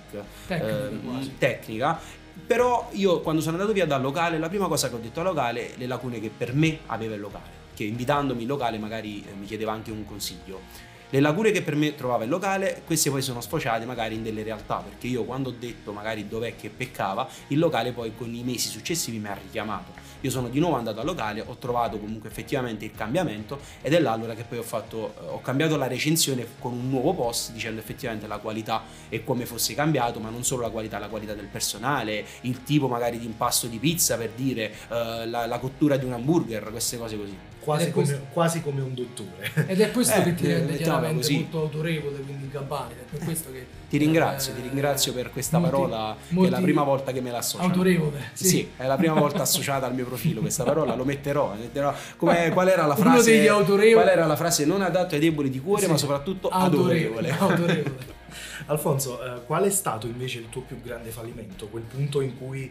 Tecnica, 0.49 0.89
ehm, 0.89 1.39
tecnica. 1.39 2.01
Però 2.47 2.89
io 2.93 3.21
quando 3.21 3.41
sono 3.41 3.57
andato 3.57 3.73
via 3.73 3.87
dal 3.87 4.01
locale, 4.01 4.39
la 4.39 4.49
prima 4.49 4.67
cosa 4.67 4.89
che 4.89 4.97
ho 4.97 4.99
detto 4.99 5.21
al 5.21 5.27
locale, 5.27 5.73
le 5.77 5.87
lacune 5.87 6.21
che 6.21 6.31
per 6.37 6.55
me 6.55 6.81
aveva 6.87 7.15
il 7.15 7.21
locale, 7.21 7.51
che 7.75 7.85
invitandomi 7.85 8.43
il 8.43 8.49
locale 8.49 8.79
magari 8.79 9.25
eh, 9.25 9.35
mi 9.35 9.47
chiedeva 9.47 9.73
anche 9.73 9.91
un 9.91 10.05
consiglio. 10.05 10.89
Le 11.13 11.19
lacune 11.19 11.51
che 11.51 11.63
per 11.63 11.75
me 11.75 11.97
trovava 11.97 12.23
il 12.23 12.31
locale, 12.31 12.83
queste 12.87 13.11
poi 13.11 13.21
sono 13.21 13.41
sfociate 13.41 13.85
magari 13.85 14.15
in 14.15 14.23
delle 14.23 14.45
realtà, 14.45 14.77
perché 14.77 15.09
io 15.09 15.25
quando 15.25 15.49
ho 15.49 15.55
detto 15.59 15.91
magari 15.91 16.29
dov'è 16.29 16.55
che 16.55 16.71
peccava, 16.71 17.29
il 17.49 17.59
locale 17.59 17.91
poi 17.91 18.15
con 18.15 18.33
i 18.33 18.45
mesi 18.45 18.69
successivi 18.69 19.19
mi 19.19 19.27
ha 19.27 19.35
richiamato. 19.35 19.91
Io 20.21 20.31
sono 20.31 20.49
di 20.49 20.61
nuovo 20.61 20.77
andato 20.77 21.01
al 21.01 21.07
locale, 21.07 21.43
ho 21.45 21.57
trovato 21.57 21.99
comunque 21.99 22.29
effettivamente 22.29 22.85
il 22.85 22.93
cambiamento 22.95 23.59
ed 23.83 23.93
è 23.93 23.99
là 23.99 24.13
allora 24.13 24.35
che 24.35 24.45
poi 24.45 24.59
ho 24.59 24.63
fatto, 24.63 25.15
eh, 25.21 25.27
ho 25.31 25.41
cambiato 25.41 25.77
la 25.77 25.89
recensione 25.89 26.47
con 26.61 26.75
un 26.75 26.89
nuovo 26.89 27.13
post 27.13 27.51
dicendo 27.51 27.81
effettivamente 27.81 28.29
la 28.29 28.39
qualità 28.39 28.85
e 29.09 29.25
come 29.25 29.47
fosse 29.47 29.75
cambiato, 29.75 30.21
ma 30.21 30.31
non 30.31 30.45
solo 30.45 30.63
la 30.63 30.71
qualità, 30.71 31.01
la 31.01 31.09
qualità 31.09 31.35
del 31.35 31.47
personale, 31.47 32.25
il 32.43 32.63
tipo 32.63 32.87
magari 32.87 33.19
di 33.19 33.27
impasto 33.27 33.67
di 33.67 33.79
pizza 33.79 34.17
per 34.17 34.31
dire, 34.37 34.73
eh, 34.89 35.27
la, 35.27 35.47
la 35.47 35.59
cottura 35.59 35.97
di 35.97 36.05
un 36.05 36.13
hamburger, 36.13 36.71
queste 36.71 36.99
cose 36.99 37.17
così. 37.17 37.37
Quasi, 37.63 37.91
come, 37.91 38.05
questo- 38.07 38.27
quasi 38.33 38.63
come 38.63 38.81
un 38.81 38.95
dottore. 38.95 39.67
Ed 39.67 39.81
è 39.81 39.91
questo 39.91 40.19
Eh, 40.19 40.23
che 40.23 40.35
ti 40.35 40.47
eh, 40.47 40.55
rende 40.55 40.77
chiaramente 40.77 41.17
così. 41.17 41.35
molto 41.35 41.61
autorevole 41.61 42.17
quindi 42.21 42.45
in 42.45 42.51
Campania. 42.51 42.97
È 42.97 43.05
per 43.11 43.21
questo 43.25 43.53
che 43.53 43.67
Ti 43.91 43.99
ringrazio, 43.99 44.53
eh, 44.53 44.57
ti 44.57 44.63
ringrazio 44.63 45.13
per 45.13 45.31
questa 45.31 45.59
molti- 45.59 45.75
parola, 45.75 46.17
che 46.19 46.31
è 46.31 46.35
molti- 46.35 46.51
la 46.51 46.61
prima 46.61 46.83
volta 46.83 47.13
che 47.13 47.21
me 47.21 47.31
la 47.31 47.39
associo. 47.39 47.63
Autorevole, 47.65 48.31
Sì. 48.33 48.47
sì. 48.47 48.69
è 48.77 48.87
la 48.87 48.97
prima 48.97 49.15
volta 49.15 49.43
associata 49.43 49.87
al 49.87 49.95
mio 49.95 50.07
profilo 50.07 50.41
questa 50.41 50.65
parola, 50.65 50.95
lo 50.95 51.05
metterò. 51.05 51.55
metterò- 51.59 51.95
come- 52.17 52.51
qual 52.55 52.69
era 52.69 52.87
la 52.87 52.95
Uno 52.95 53.03
frase? 53.13 53.31
degli 53.37 53.47
autorevoli- 53.47 53.93
Qual 53.93 54.09
era 54.09 54.27
la 54.27 54.37
frase? 54.37 54.65
Non 54.65 54.81
adatto 54.83 55.15
ai 55.15 55.21
deboli 55.21 55.51
di 55.51 55.61
cuore, 55.61 55.83
Sì. 55.85 55.91
ma 55.91 55.97
soprattutto 55.97 56.49
adorevole. 56.49 57.31
autorevole. 57.39 58.19
Alfonso, 58.67 59.23
eh, 59.23 59.45
qual 59.45 59.65
è 59.65 59.71
stato 59.71 60.07
invece 60.07 60.39
il 60.39 60.49
tuo 60.49 60.63
più 60.63 60.81
grande 60.83 61.11
fallimento? 61.11 61.67
Quel 61.69 61.83
punto 61.83 62.21
in 62.21 62.39
cui 62.39 62.71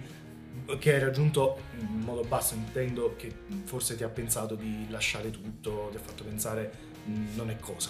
che 0.80 0.94
hai 0.94 1.00
raggiunto 1.00 1.60
in 1.80 2.00
modo 2.02 2.22
basso, 2.24 2.54
intendo 2.56 3.16
che 3.18 3.32
forse 3.64 3.96
ti 3.96 4.04
ha 4.04 4.10
pensato 4.10 4.56
di 4.56 4.88
lasciare 4.90 5.32
tutto, 5.32 5.88
ti 5.92 5.98
ha 5.98 6.00
fatto 6.00 6.24
pensare 6.24 6.72
"Mm, 6.72 6.89
non 7.36 7.50
è 7.50 7.58
cosa, 7.60 7.90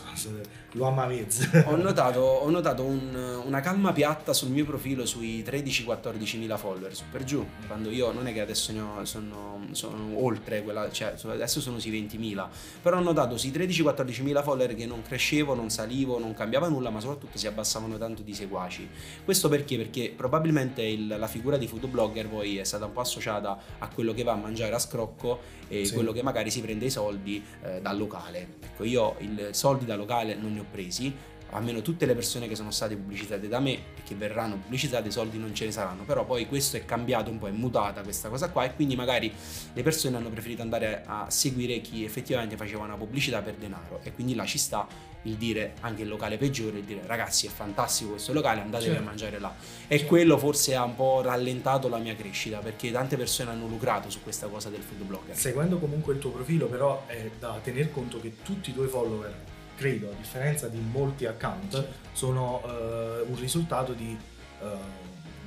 lo 0.74 0.86
ama 0.86 1.04
a 1.04 1.08
mezzo. 1.08 1.48
ho 1.66 1.76
notato, 1.76 2.20
ho 2.20 2.50
notato 2.50 2.84
un- 2.84 3.42
una 3.46 3.60
calma 3.60 3.92
piatta 3.92 4.34
sul 4.34 4.50
mio 4.50 4.64
profilo 4.66 5.06
sui 5.06 5.44
13-14 5.44 6.38
mila 6.38 6.58
follower, 6.58 6.96
su 6.96 7.04
per 7.12 7.24
giù. 7.24 7.46
Quando 7.68 7.90
io 7.90 8.12
non 8.12 8.28
è 8.28 8.34
che 8.34 8.42
adesso 8.42 8.72
ne 8.72 8.80
ho- 8.82 9.06
sono, 9.06 9.66
sono 9.72 10.24
oltre 10.24 10.64
quella, 10.64 10.90
cioè 10.92 11.16
adesso 11.28 11.60
sono 11.60 11.80
sui 11.80 11.92
20 11.92 12.18
mila, 12.18 12.50
però 12.82 12.98
ho 12.98 13.02
notato 13.02 13.38
sui 13.38 13.52
13-14 13.52 14.22
mila 14.24 14.42
follower 14.44 14.76
che 14.76 14.86
non 14.86 15.02
crescevo, 15.02 15.54
non 15.56 15.70
salivo, 15.70 16.20
non 16.20 16.34
cambiava 16.34 16.68
nulla, 16.70 16.90
ma 16.90 17.00
soprattutto 17.00 17.38
si 17.38 17.48
abbassavano 17.48 17.98
tanto 17.98 18.22
di 18.22 18.34
seguaci. 18.34 18.88
Questo 19.26 19.50
perché? 19.50 19.76
Perché 19.78 20.14
probabilmente 20.16 20.82
il- 20.84 21.08
la 21.08 21.28
figura 21.28 21.58
di 21.58 21.68
food 21.68 21.88
blogger 21.88 22.28
poi 22.30 22.58
è 22.58 22.64
stata 22.64 22.86
un 22.86 22.92
po' 22.94 23.02
associata 23.02 23.58
a 23.80 23.88
quello 23.90 24.14
che 24.14 24.24
va 24.24 24.34
a 24.34 24.36
mangiare 24.38 24.74
a 24.76 24.80
scrocco 24.80 25.58
e 25.68 25.86
Sì. 25.86 25.94
quello 25.94 26.12
che 26.12 26.24
magari 26.24 26.50
si 26.52 26.62
prende 26.62 26.86
i 26.86 26.90
soldi 26.90 27.44
eh, 27.64 27.82
dal 27.82 27.98
locale. 27.98 28.56
Ecco, 28.64 28.84
io 28.84 28.99
i 29.20 29.48
soldi 29.52 29.86
da 29.86 29.96
locale 29.96 30.36
non 30.36 30.54
ne 30.54 30.60
ho 30.60 30.66
presi, 30.70 31.16
almeno 31.52 31.82
tutte 31.82 32.06
le 32.06 32.14
persone 32.14 32.48
che 32.48 32.56
sono 32.56 32.72
state 32.72 32.96
pubblicizzate 32.96 33.48
da 33.48 33.60
me 33.60 33.72
e 33.74 33.82
che 34.06 34.16
verranno 34.16 34.56
pubblicizzate 34.56 35.08
i 35.08 35.12
soldi 35.12 35.38
non 35.38 35.54
ce 35.54 35.66
ne 35.66 35.72
saranno, 35.72 36.04
però 36.04 36.26
poi 36.26 36.48
questo 36.48 36.78
è 36.78 36.86
cambiato 36.86 37.30
un 37.30 37.40
po', 37.40 37.48
è 37.48 37.52
mutata 37.52 38.02
questa 38.02 38.30
cosa 38.30 38.50
qua 38.50 38.66
e 38.66 38.74
quindi 38.76 38.96
magari 38.96 39.32
le 39.74 39.84
persone 39.84 40.18
hanno 40.18 40.30
preferito 40.30 40.62
andare 40.62 41.04
a 41.06 41.26
seguire 41.30 41.82
chi 41.82 42.04
effettivamente 42.04 42.56
faceva 42.58 42.84
una 42.84 42.96
pubblicità 42.96 43.42
per 43.42 43.56
denaro 43.56 44.00
e 44.04 44.14
quindi 44.14 44.36
là 44.36 44.46
ci 44.46 44.58
sta 44.58 44.88
il 45.24 45.36
dire 45.36 45.74
anche 45.82 46.04
il 46.04 46.08
locale 46.08 46.38
peggiore, 46.38 46.78
il 46.78 46.86
dire 46.86 47.02
ragazzi 47.06 47.46
è 47.46 47.50
fantastico 47.50 48.12
questo 48.12 48.32
locale, 48.32 48.62
andatevi 48.62 48.92
Certo. 48.92 49.02
a 49.04 49.06
mangiare 49.06 49.40
là. 49.40 49.54
E 49.88 49.98
Certo. 49.98 50.06
quello 50.08 50.38
forse 50.38 50.76
ha 50.76 50.84
un 50.86 50.96
po' 50.96 51.22
rallentato 51.22 51.90
la 51.90 51.98
mia 51.98 52.16
crescita 52.16 52.60
perché 52.60 52.90
tante 52.92 53.18
persone 53.18 53.52
hanno 53.52 53.68
lucrato 53.68 54.10
su 54.10 54.22
questa 54.24 54.48
cosa 54.48 54.70
del 54.70 54.82
food 54.82 55.02
blogger. 55.02 55.36
Seguendo 55.36 55.78
comunque 55.78 56.14
il 56.14 56.20
tuo 56.20 56.30
profilo, 56.32 56.68
però 56.68 57.04
è 57.08 57.30
da 57.38 57.60
tener 57.62 57.92
conto 57.92 58.22
che 58.22 58.38
tutti 58.44 58.70
i 58.70 58.74
tuoi 58.74 58.88
follower, 58.88 59.36
credo, 59.80 60.10
a 60.12 60.14
differenza 60.16 60.68
di 60.68 60.78
molti 60.92 61.26
account, 61.26 61.88
sono 62.12 62.62
eh, 62.66 63.24
un 63.26 63.40
risultato 63.40 63.94
di, 63.94 64.16
eh, 64.62 64.66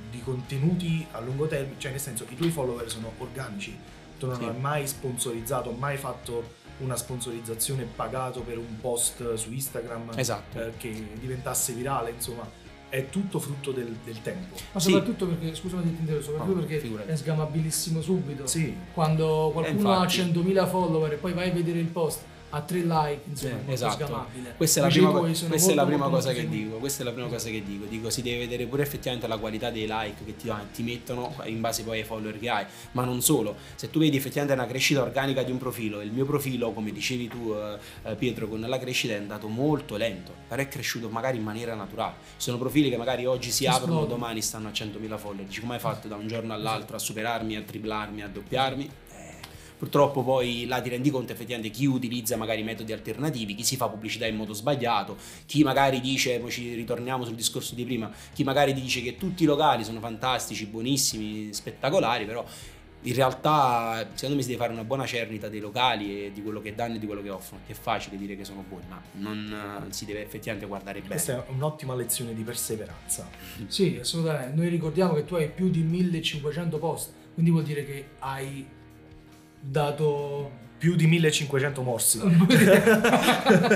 di 0.09 0.19
contenuti 0.23 1.05
a 1.11 1.19
lungo 1.19 1.45
termine, 1.45 1.75
cioè 1.77 1.91
nel 1.91 1.99
senso 1.99 2.25
i 2.27 2.35
tuoi 2.35 2.49
follower 2.49 2.89
sono 2.89 3.11
organici, 3.19 3.77
tu 4.17 4.25
non 4.25 4.37
Sì. 4.37 4.45
hai 4.45 4.57
mai 4.59 4.87
sponsorizzato, 4.87 5.69
mai 5.71 5.97
fatto 5.97 6.61
una 6.79 6.95
sponsorizzazione 6.95 7.83
pagato 7.83 8.41
per 8.41 8.57
un 8.57 8.79
post 8.81 9.35
su 9.35 9.51
Instagram 9.53 10.09
Esatto. 10.15 10.59
eh, 10.59 10.71
che 10.77 11.09
diventasse 11.19 11.73
virale, 11.73 12.09
insomma, 12.09 12.49
è 12.89 13.09
tutto 13.09 13.39
frutto 13.39 13.71
del, 13.71 13.95
del 14.03 14.19
tempo. 14.23 14.55
Ma 14.71 14.79
Sì. 14.79 14.89
soprattutto 14.89 15.27
perché, 15.27 15.53
scusami 15.53 15.83
se 15.83 15.89
ti 15.93 15.99
interrompo, 15.99 16.25
soprattutto 16.25 16.55
No, 16.55 16.59
perché 16.65 16.79
figurati. 16.79 17.09
è 17.11 17.15
sgamabilissimo 17.15 18.01
subito. 18.01 18.47
Sì, 18.47 18.75
Quando 18.93 19.51
qualcuno 19.53 19.91
Eh, 19.91 19.95
ha 19.95 20.03
infatti. 20.03 20.31
100.000 20.39 20.67
follower 20.67 21.13
e 21.13 21.15
poi 21.17 21.33
vai 21.33 21.49
a 21.49 21.53
vedere 21.53 21.77
il 21.79 21.85
post 21.87 22.21
a 22.55 22.61
3 22.61 22.79
like, 22.81 23.21
insomma, 23.29 23.55
molto 23.55 23.71
Esatto. 23.71 24.27
Questa 24.57 24.79
è 24.79 24.83
la 24.83 24.89
prima, 24.89 25.09
questa 25.11 25.71
è 25.71 25.73
la 25.73 25.85
prima 25.85 26.07
molto, 26.07 26.15
cosa 26.15 26.31
molto 26.31 26.41
che 26.41 26.49
dico. 26.49 26.77
Questa 26.77 27.01
è 27.01 27.05
la 27.05 27.11
prima 27.11 27.27
cosa 27.27 27.49
che 27.49 27.63
dico. 27.63 27.85
Dico, 27.85 28.09
si 28.11 28.21
deve 28.21 28.37
vedere 28.37 28.65
pure 28.67 28.83
effettivamente 28.83 29.27
la 29.27 29.37
qualità 29.37 29.71
dei 29.71 29.87
like 29.87 30.23
che 30.23 30.35
ti, 30.35 30.51
ti 30.71 30.83
mettono 30.83 31.33
in 31.45 31.59
base 31.61 31.83
poi 31.83 31.99
ai 31.99 32.05
follower 32.05 32.39
che 32.39 32.49
hai. 32.49 32.65
Ma 32.91 33.03
non 33.03 33.21
solo. 33.21 33.55
Se 33.73 33.89
tu 33.89 33.97
vedi 33.97 34.17
effettivamente 34.17 34.53
una 34.53 34.67
crescita 34.67 35.01
organica 35.01 35.41
di 35.41 35.51
un 35.51 35.57
profilo, 35.57 36.01
il 36.01 36.11
mio 36.11 36.25
profilo, 36.25 36.71
come 36.73 36.91
dicevi 36.91 37.27
tu, 37.27 37.55
eh, 37.55 38.11
eh, 38.11 38.15
Pietro, 38.15 38.47
con 38.47 38.59
la 38.59 38.77
crescita 38.77 39.13
è 39.13 39.17
andato 39.17 39.47
molto 39.47 39.97
lento. 39.97 40.31
Però 40.47 40.61
è 40.61 40.67
cresciuto 40.67 41.09
magari 41.09 41.37
in 41.37 41.43
maniera 41.43 41.73
naturale. 41.73 42.15
Sono 42.37 42.59
profili 42.59 42.91
che 42.91 42.97
magari 42.97 43.25
oggi 43.25 43.49
si 43.49 43.65
aprono, 43.65 43.93
Esplodono. 43.93 44.13
domani 44.13 44.41
stanno 44.43 44.67
a 44.67 44.71
100.000 44.71 45.17
follower. 45.17 45.45
Dici, 45.45 45.59
come 45.59 45.73
hai 45.73 45.79
fatto 45.79 46.07
da 46.07 46.17
un 46.17 46.27
giorno 46.27 46.53
all'altro 46.53 46.97
a 46.97 46.99
superarmi, 46.99 47.55
a 47.55 47.61
triplarmi, 47.63 48.21
a 48.21 48.27
doppiarmi? 48.27 48.89
Purtroppo 49.83 50.23
poi 50.23 50.65
là 50.65 50.79
ti 50.79 50.87
rendi 50.87 51.09
conto 51.09 51.33
effettivamente 51.33 51.69
chi 51.69 51.85
utilizza 51.85 52.37
magari 52.37 52.63
metodi 52.63 52.93
alternativi, 52.93 53.53
chi 53.53 53.65
si 53.65 53.75
fa 53.75 53.89
pubblicità 53.89 54.25
in 54.25 54.37
modo 54.37 54.53
sbagliato, 54.53 55.17
chi 55.45 55.61
magari 55.61 55.99
dice, 55.99 56.39
poi 56.39 56.51
ci 56.51 56.73
ritorniamo 56.73 57.25
sul 57.25 57.35
discorso 57.35 57.75
di 57.75 57.83
prima, 57.83 58.09
chi 58.31 58.45
magari 58.45 58.73
dice 58.73 59.01
che 59.01 59.17
tutti 59.17 59.43
i 59.43 59.45
locali 59.45 59.83
sono 59.83 59.99
fantastici, 59.99 60.67
buonissimi, 60.67 61.51
spettacolari, 61.51 62.23
però 62.23 62.45
in 63.01 63.13
realtà 63.13 64.07
secondo 64.13 64.37
me 64.37 64.41
si 64.41 64.47
deve 64.47 64.61
fare 64.61 64.71
una 64.71 64.85
buona 64.85 65.05
cernita 65.05 65.49
dei 65.49 65.59
locali 65.59 66.27
e 66.27 66.31
di 66.31 66.41
quello 66.41 66.61
che 66.61 66.73
danno 66.73 66.95
e 66.95 66.99
di 66.99 67.05
quello 67.05 67.21
che 67.21 67.29
offrono, 67.29 67.63
che 67.65 67.73
è 67.73 67.75
facile 67.75 68.15
dire 68.15 68.37
che 68.37 68.45
sono 68.45 68.63
buoni, 68.65 68.85
ma 68.87 69.01
non 69.15 69.87
si 69.89 70.05
deve 70.05 70.21
effettivamente 70.21 70.65
guardare 70.65 70.99
bene. 70.99 71.09
questa 71.09 71.45
è 71.45 71.51
un'ottima 71.51 71.93
lezione 71.93 72.33
di 72.33 72.43
perseveranza. 72.43 73.27
Sì, 73.67 73.97
assolutamente. 73.99 74.55
Noi 74.55 74.69
ricordiamo 74.69 75.13
che 75.13 75.25
tu 75.25 75.35
hai 75.35 75.49
più 75.49 75.69
di 75.69 75.81
1500 75.81 76.77
post, 76.77 77.11
quindi 77.33 77.51
vuol 77.51 77.65
dire 77.65 77.85
che 77.85 78.05
hai 78.19 78.65
dato 79.63 80.51
Più 80.83 80.95
di 80.97 81.07
1500 81.07 81.81
morsi. 81.81 82.19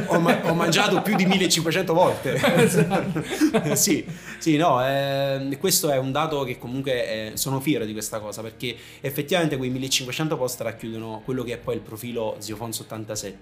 ho, 0.07 0.19
ma- 0.19 0.41
ho 0.43 0.53
mangiato 0.53 1.01
più 1.01 1.15
di 1.15 1.25
1500 1.25 1.93
volte. 1.93 2.33
Esatto. 2.57 3.23
sì, 3.75 4.05
sì, 4.39 4.57
no, 4.57 4.85
eh, 4.85 5.57
questo 5.57 5.89
è 5.89 5.97
un 5.97 6.11
dato 6.11 6.43
che 6.43 6.57
comunque 6.57 7.31
eh, 7.31 7.37
sono 7.37 7.61
fiero 7.61 7.85
di 7.85 7.93
questa 7.93 8.19
cosa 8.19 8.41
perché 8.41 8.75
effettivamente 8.99 9.55
quei 9.55 9.69
1500 9.69 10.35
post 10.35 10.59
racchiudono 10.59 11.21
quello 11.23 11.43
che 11.43 11.53
è 11.53 11.57
poi 11.57 11.75
il 11.75 11.79
profilo 11.81 12.35
Ziofonso87. 12.41 13.33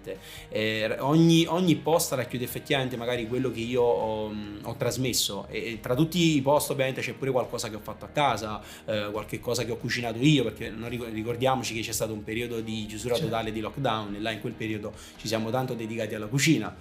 Eh, 0.50 0.98
ogni, 1.00 1.48
ogni 1.48 1.76
post 1.76 2.14
racchiude 2.14 2.44
effettivamente 2.44 2.98
magari 2.98 3.28
quello 3.28 3.50
che 3.50 3.62
io 3.62 3.82
ho, 3.82 4.32
ho 4.62 4.76
trasmesso 4.76 5.48
e, 5.50 5.72
e 5.72 5.80
tra 5.80 5.96
tutti 5.96 6.36
i 6.36 6.42
post 6.44 6.70
ovviamente 6.70 7.02
c'è 7.02 7.14
pure 7.14 7.32
qualcosa 7.32 7.68
che 7.72 7.78
ho 7.78 7.82
fatto 7.82 8.06
a 8.06 8.10
casa, 8.10 8.62
eh, 8.86 9.10
qualche 9.12 9.40
cosa 9.40 9.66
che 9.66 9.72
ho 9.72 9.78
cucinato 9.78 10.20
io 10.20 10.44
perché 10.44 10.72
ricordiamoci 11.12 11.74
che 11.74 11.82
c'è 11.82 11.94
stato 11.94 12.14
un 12.14 12.24
periodo 12.24 12.60
di 12.62 12.86
chiusura 12.88 13.16
Certo. 13.16 13.30
totale 13.32 13.54
di 13.56 13.62
lockdown 13.62 14.16
e 14.16 14.20
là 14.20 14.32
in 14.32 14.42
quel 14.42 14.54
periodo 14.54 14.94
ci 15.16 15.28
siamo 15.28 15.50
tanto 15.50 15.74
dedicati 15.74 16.14
alla 16.14 16.28
cucina. 16.28 16.74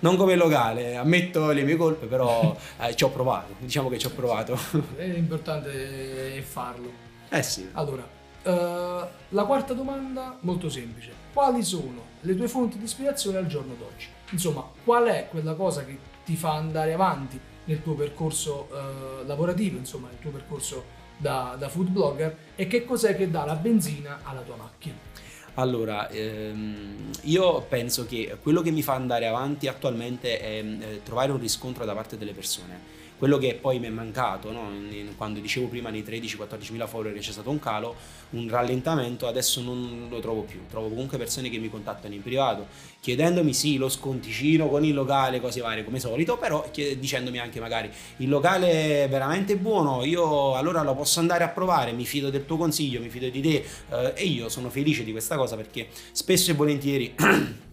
Non 0.00 0.16
come 0.16 0.34
locale, 0.34 0.96
ammetto 0.96 1.52
le 1.52 1.62
mie 1.62 1.76
colpe, 1.76 2.06
però 2.06 2.56
eh, 2.80 2.96
ci 2.96 3.04
ho 3.04 3.10
provato, 3.10 3.54
diciamo 3.58 3.88
che 3.88 3.98
ci 3.98 4.06
ho 4.06 4.10
provato. 4.10 4.58
L'importante 4.98 6.36
è 6.36 6.40
farlo. 6.40 6.90
Eh 7.28 7.42
sì. 7.42 7.68
Allora, 7.72 8.06
eh, 8.42 9.08
la 9.28 9.44
quarta 9.44 9.72
domanda, 9.74 10.36
molto 10.40 10.68
semplice. 10.68 11.12
Quali 11.32 11.62
sono 11.62 12.12
le 12.20 12.36
tue 12.36 12.48
fonti 12.48 12.78
di 12.78 12.84
ispirazione 12.84 13.38
al 13.38 13.46
giorno 13.46 13.74
d'oggi? 13.74 14.08
Insomma, 14.30 14.66
qual 14.84 15.06
è 15.06 15.28
quella 15.30 15.54
cosa 15.54 15.84
che 15.84 15.96
ti 16.24 16.36
fa 16.36 16.54
andare 16.54 16.92
avanti 16.92 17.38
nel 17.64 17.82
tuo 17.82 17.94
percorso 17.94 18.68
eh, 18.72 19.26
lavorativo, 19.26 19.78
insomma, 19.78 20.08
nel 20.08 20.18
tuo 20.18 20.30
percorso 20.30 21.02
da, 21.16 21.56
da 21.58 21.68
food 21.68 21.88
blogger 21.88 22.36
e 22.54 22.66
che 22.66 22.84
cos'è 22.84 23.16
che 23.16 23.30
dà 23.30 23.44
la 23.44 23.54
benzina 23.54 24.20
alla 24.22 24.40
tua 24.40 24.56
macchina? 24.56 24.96
Allora, 25.54 26.08
ehm, 26.08 27.10
io 27.22 27.60
penso 27.62 28.06
che 28.06 28.36
quello 28.42 28.60
che 28.60 28.70
mi 28.70 28.82
fa 28.82 28.94
andare 28.94 29.26
avanti 29.26 29.68
attualmente 29.68 30.40
è 30.40 30.64
eh, 30.64 31.00
trovare 31.04 31.30
un 31.30 31.38
riscontro 31.38 31.84
da 31.84 31.94
parte 31.94 32.18
delle 32.18 32.32
persone. 32.32 33.02
Quello 33.24 33.38
che 33.38 33.54
poi 33.54 33.78
mi 33.78 33.86
è 33.86 33.90
mancato, 33.90 34.52
no? 34.52 34.70
quando 35.16 35.40
dicevo 35.40 35.68
prima 35.68 35.88
nei 35.88 36.02
13-14 36.02 36.72
mila 36.72 36.86
follower 36.86 37.18
c'è 37.18 37.32
stato 37.32 37.48
un 37.48 37.58
calo, 37.58 37.94
un 38.32 38.50
rallentamento, 38.50 39.26
adesso 39.26 39.62
non 39.62 40.08
lo 40.10 40.20
trovo 40.20 40.42
più, 40.42 40.60
trovo 40.68 40.90
comunque 40.90 41.16
persone 41.16 41.48
che 41.48 41.56
mi 41.56 41.70
contattano 41.70 42.12
in 42.12 42.20
privato 42.20 42.66
chiedendomi 43.04 43.52
sì 43.52 43.76
lo 43.76 43.90
sconticino 43.90 44.68
con 44.68 44.82
il 44.82 44.94
locale, 44.94 45.38
cose 45.38 45.60
varie 45.60 45.84
come 45.84 46.00
solito, 46.00 46.38
però 46.38 46.70
dicendomi 46.72 47.38
anche 47.38 47.60
magari 47.60 47.90
il 48.18 48.28
locale 48.30 49.04
è 49.04 49.08
veramente 49.10 49.56
buono, 49.56 50.04
io 50.04 50.54
allora 50.54 50.82
lo 50.82 50.94
posso 50.94 51.20
andare 51.20 51.44
a 51.44 51.48
provare, 51.48 51.92
mi 51.92 52.06
fido 52.06 52.28
del 52.30 52.46
tuo 52.46 52.56
consiglio, 52.56 53.00
mi 53.00 53.10
fido 53.10 53.28
di 53.28 53.42
te 53.42 53.64
eh, 53.90 54.12
e 54.16 54.24
io 54.24 54.48
sono 54.50 54.70
felice 54.70 55.04
di 55.04 55.12
questa 55.12 55.36
cosa 55.36 55.54
perché 55.56 55.88
spesso 56.12 56.50
e 56.50 56.54
volentieri 56.54 57.14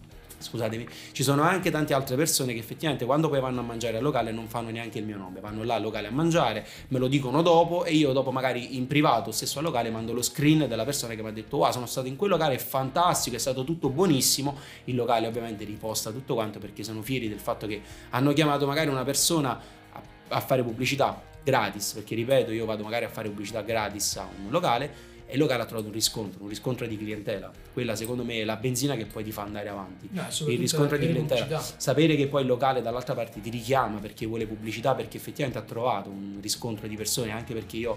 scusatemi, 0.42 0.86
ci 1.12 1.22
sono 1.22 1.42
anche 1.42 1.70
tante 1.70 1.94
altre 1.94 2.16
persone 2.16 2.52
che 2.52 2.58
effettivamente 2.58 3.04
quando 3.04 3.28
poi 3.28 3.40
vanno 3.40 3.60
a 3.60 3.62
mangiare 3.62 3.96
al 3.96 4.02
locale 4.02 4.32
non 4.32 4.48
fanno 4.48 4.70
neanche 4.70 4.98
il 4.98 5.04
mio 5.04 5.16
nome, 5.16 5.40
vanno 5.40 5.62
là 5.64 5.74
al 5.74 5.82
locale 5.82 6.08
a 6.08 6.10
mangiare, 6.10 6.66
me 6.88 6.98
lo 6.98 7.08
dicono 7.08 7.42
dopo 7.42 7.84
e 7.84 7.94
io 7.94 8.12
dopo 8.12 8.30
magari 8.30 8.76
in 8.76 8.86
privato, 8.86 9.30
stesso 9.30 9.58
al 9.58 9.64
locale, 9.64 9.90
mando 9.90 10.12
lo 10.12 10.22
screen 10.22 10.66
della 10.68 10.84
persona 10.84 11.14
che 11.14 11.22
mi 11.22 11.28
ha 11.28 11.32
detto 11.32 11.56
wow 11.58 11.70
sono 11.70 11.86
stato 11.86 12.08
in 12.08 12.16
quel 12.16 12.30
locale, 12.30 12.54
è 12.54 12.58
fantastico, 12.58 13.36
è 13.36 13.38
stato 13.38 13.64
tutto 13.64 13.88
buonissimo, 13.88 14.56
il 14.84 14.94
locale 14.94 15.26
ovviamente 15.26 15.64
riposta 15.64 16.10
tutto 16.10 16.34
quanto 16.34 16.58
perché 16.58 16.82
sono 16.82 17.02
fieri 17.02 17.28
del 17.28 17.40
fatto 17.40 17.66
che 17.66 17.80
hanno 18.10 18.32
chiamato 18.32 18.66
magari 18.66 18.88
una 18.88 19.04
persona 19.04 19.58
a, 19.92 20.02
a 20.28 20.40
fare 20.40 20.62
pubblicità 20.62 21.30
gratis, 21.42 21.92
perché 21.92 22.14
ripeto 22.14 22.52
io 22.52 22.64
vado 22.64 22.82
magari 22.82 23.04
a 23.04 23.08
fare 23.08 23.28
pubblicità 23.28 23.62
gratis 23.62 24.16
a 24.16 24.28
un 24.44 24.50
locale 24.50 25.10
e 25.32 25.36
il 25.36 25.40
locale 25.40 25.62
ha 25.62 25.64
trovato 25.64 25.86
un 25.86 25.94
riscontro, 25.94 26.42
un 26.42 26.48
riscontro 26.50 26.86
di 26.86 26.94
clientela. 26.98 27.50
Quella 27.72 27.96
secondo 27.96 28.22
me 28.22 28.40
è 28.42 28.44
la 28.44 28.56
benzina 28.56 28.96
che 28.96 29.06
poi 29.06 29.24
ti 29.24 29.32
fa 29.32 29.40
andare 29.40 29.70
avanti. 29.70 30.06
No, 30.12 30.26
il 30.46 30.58
riscontro 30.58 30.98
di 30.98 31.06
clientela. 31.06 31.40
Pubblicità. 31.40 31.74
Sapere 31.78 32.16
che 32.16 32.26
poi 32.26 32.42
il 32.42 32.48
locale 32.48 32.82
dall'altra 32.82 33.14
parte 33.14 33.40
ti 33.40 33.48
richiama 33.48 33.98
perché 33.98 34.26
vuole 34.26 34.46
pubblicità, 34.46 34.94
perché 34.94 35.16
effettivamente 35.16 35.58
ha 35.58 35.62
trovato 35.62 36.10
un 36.10 36.36
riscontro 36.42 36.86
di 36.86 36.96
persone, 36.96 37.30
anche 37.30 37.54
perché 37.54 37.78
io 37.78 37.96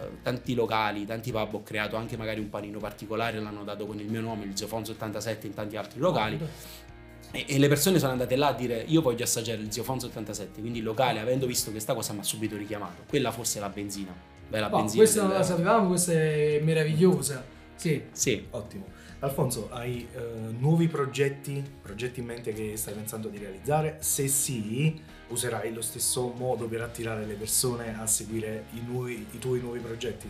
eh, 0.00 0.22
tanti 0.22 0.54
locali, 0.54 1.04
tanti 1.04 1.32
pub 1.32 1.54
ho 1.54 1.62
creato 1.64 1.96
anche 1.96 2.16
magari 2.16 2.38
un 2.38 2.50
panino 2.50 2.78
particolare, 2.78 3.40
l'hanno 3.40 3.64
dato 3.64 3.84
con 3.84 3.98
il 3.98 4.08
mio 4.08 4.20
nome, 4.20 4.44
il 4.44 4.56
Ziofonso 4.56 4.92
87 4.92 5.48
in 5.48 5.54
tanti 5.54 5.76
altri 5.76 5.98
locali. 5.98 6.38
E, 7.32 7.46
e, 7.48 7.58
le 7.58 7.66
persone 7.66 7.98
sono 7.98 8.12
andate 8.12 8.36
là 8.36 8.46
a 8.46 8.52
dire 8.52 8.84
io 8.86 9.02
voglio 9.02 9.24
assaggiare 9.24 9.60
il 9.60 9.72
Ziofonso 9.72 10.06
87, 10.06 10.60
quindi 10.60 10.78
il 10.78 10.84
locale 10.84 11.18
avendo 11.18 11.46
visto 11.46 11.72
questa 11.72 11.94
cosa 11.94 12.12
mi 12.12 12.20
ha 12.20 12.22
subito 12.22 12.56
richiamato. 12.56 13.02
Quella 13.08 13.32
forse 13.32 13.58
è 13.58 13.60
la 13.60 13.70
benzina. 13.70 14.35
Bella 14.48 14.72
oh, 14.72 14.78
benzina. 14.78 15.02
Questa 15.02 15.22
non 15.22 15.32
la 15.32 15.42
sapevamo, 15.42 15.88
questa 15.88 16.12
è 16.12 16.60
meravigliosa. 16.62 17.44
Sì. 17.74 18.02
Sì. 18.12 18.46
Ottimo. 18.50 18.86
Alfonso, 19.20 19.68
hai 19.70 20.06
uh, 20.14 20.54
nuovi 20.58 20.88
progetti, 20.88 21.62
progetti 21.80 22.20
in 22.20 22.26
mente 22.26 22.52
che 22.52 22.76
stai 22.76 22.94
pensando 22.94 23.28
di 23.28 23.38
realizzare? 23.38 23.96
Se 24.00 24.28
sì, 24.28 25.00
userai 25.28 25.72
lo 25.72 25.80
stesso 25.80 26.32
modo 26.36 26.66
per 26.66 26.82
attirare 26.82 27.24
le 27.24 27.34
persone 27.34 27.98
a 27.98 28.06
seguire 28.06 28.66
i, 28.74 28.82
nuovi, 28.86 29.26
i 29.30 29.38
tuoi 29.38 29.60
nuovi 29.60 29.78
progetti? 29.78 30.28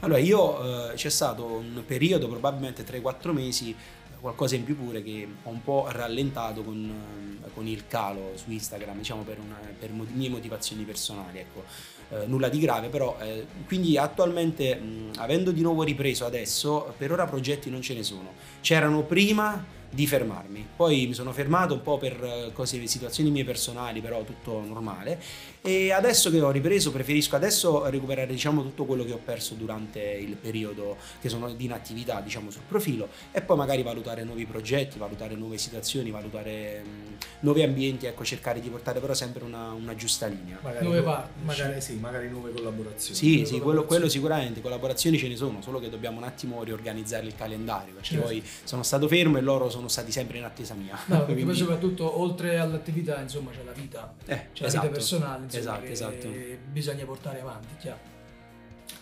Allora, 0.00 0.18
io 0.18 0.60
uh, 0.60 0.94
c'è 0.94 1.08
stato 1.08 1.44
un 1.44 1.82
periodo, 1.86 2.28
probabilmente 2.28 2.84
3-4 2.84 3.32
mesi, 3.32 3.74
qualcosa 4.20 4.56
in 4.56 4.64
più 4.64 4.76
pure 4.76 5.02
che 5.02 5.26
ho 5.42 5.50
un 5.50 5.62
po' 5.62 5.86
rallentato 5.90 6.62
con, 6.62 7.27
con 7.58 7.66
il 7.66 7.88
calo 7.88 8.34
su 8.36 8.52
Instagram, 8.52 8.98
diciamo 8.98 9.22
per, 9.22 9.38
una, 9.40 9.58
per 9.76 9.90
mie 9.90 10.28
motivazioni 10.28 10.84
personali, 10.84 11.40
ecco 11.40 11.64
eh, 12.10 12.26
nulla 12.26 12.48
di 12.48 12.60
grave, 12.60 12.88
però 12.88 13.18
eh, 13.20 13.46
quindi 13.66 13.98
attualmente 13.98 14.76
mh, 14.76 15.10
avendo 15.16 15.50
di 15.50 15.60
nuovo 15.60 15.82
ripreso 15.82 16.24
adesso, 16.24 16.94
per 16.96 17.10
ora 17.10 17.26
progetti 17.26 17.68
non 17.68 17.82
ce 17.82 17.94
ne 17.94 18.04
sono. 18.04 18.32
C'erano 18.60 19.02
prima 19.02 19.76
di 19.90 20.06
fermarmi. 20.06 20.66
Poi 20.76 21.06
mi 21.06 21.14
sono 21.14 21.32
fermato 21.32 21.74
un 21.74 21.82
po' 21.82 21.98
per 21.98 22.22
eh, 22.22 22.52
cose, 22.52 22.86
situazioni 22.86 23.30
mie 23.30 23.44
personali, 23.44 24.00
però 24.00 24.22
tutto 24.22 24.60
normale. 24.60 25.20
E 25.60 25.92
adesso 25.92 26.30
che 26.30 26.40
ho 26.40 26.50
ripreso, 26.50 26.90
preferisco 26.92 27.36
adesso 27.36 27.88
recuperare 27.88 28.28
diciamo, 28.28 28.62
tutto 28.62 28.84
quello 28.84 29.04
che 29.04 29.12
ho 29.12 29.20
perso 29.22 29.54
durante 29.54 30.00
il 30.00 30.36
periodo 30.36 30.96
che 31.20 31.28
sono 31.28 31.52
di 31.52 31.64
inattività 31.64 32.20
diciamo, 32.20 32.50
sul 32.50 32.62
profilo 32.66 33.08
e 33.32 33.40
poi 33.42 33.56
magari 33.56 33.82
valutare 33.82 34.24
nuovi 34.24 34.46
progetti, 34.46 34.98
valutare 34.98 35.34
nuove 35.34 35.58
situazioni, 35.58 36.10
valutare 36.10 36.82
mh, 36.82 37.16
nuovi 37.40 37.62
ambienti, 37.62 38.06
ecco, 38.06 38.24
cercare 38.24 38.60
di 38.60 38.68
portare 38.68 39.00
però 39.00 39.14
sempre 39.14 39.44
una, 39.44 39.72
una 39.72 39.94
giusta 39.94 40.26
linea. 40.26 40.58
Magari 40.62 40.84
nuove 40.84 41.02
parti, 41.02 41.30
magari, 41.42 41.80
sì, 41.80 41.94
magari 41.94 42.28
nuove 42.28 42.52
collaborazioni. 42.52 43.16
Sì, 43.16 43.26
nuove 43.26 43.46
sì, 43.46 43.52
collaborazioni. 43.52 43.62
Quello, 43.62 43.84
quello, 43.84 44.08
sicuramente, 44.08 44.60
collaborazioni 44.60 45.18
ce 45.18 45.28
ne 45.28 45.36
sono, 45.36 45.60
solo 45.62 45.80
che 45.80 45.88
dobbiamo 45.88 46.18
un 46.18 46.24
attimo 46.24 46.62
riorganizzare 46.62 47.26
il 47.26 47.34
calendario, 47.36 47.94
perché 47.94 48.08
certo. 48.08 48.26
poi 48.26 48.42
sono 48.64 48.82
stato 48.82 49.08
fermo 49.08 49.38
e 49.38 49.40
loro 49.40 49.68
sono 49.70 49.88
stati 49.88 50.12
sempre 50.12 50.38
in 50.38 50.44
attesa 50.44 50.74
mia. 50.74 50.98
No, 51.06 51.24
perché 51.26 51.44
poi 51.44 51.54
soprattutto 51.54 52.20
oltre 52.20 52.58
all'attività, 52.58 53.20
insomma, 53.20 53.50
c'è 53.50 53.64
la 53.64 53.72
vita, 53.72 54.14
eh, 54.26 54.48
c'è 54.52 54.64
esatto, 54.64 54.74
la 54.76 54.82
vita 54.82 54.88
personale, 54.88 55.47
insomma, 55.56 55.82
esatto, 55.84 56.12
esatto. 56.12 56.28
bisogna 56.70 57.04
portare 57.04 57.40
avanti, 57.40 57.74
chiaro. 57.78 58.16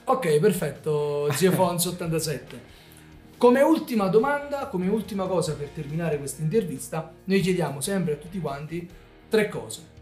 Ok, 0.05 0.39
perfetto, 0.39 1.31
Zio 1.33 1.53
Fonso 1.53 1.91
87. 1.91 2.75
Come 3.37 3.61
ultima 3.61 4.07
domanda, 4.07 4.67
come 4.69 4.89
ultima 4.89 5.27
cosa 5.27 5.55
per 5.55 5.69
terminare 5.69 6.19
questa 6.19 6.43
intervista, 6.43 7.13
noi 7.25 7.41
chiediamo 7.41 7.81
sempre 7.81 8.15
a 8.15 8.17
tutti 8.17 8.41
quanti 8.41 8.89
tre 9.29 9.49
cose. 9.49 9.95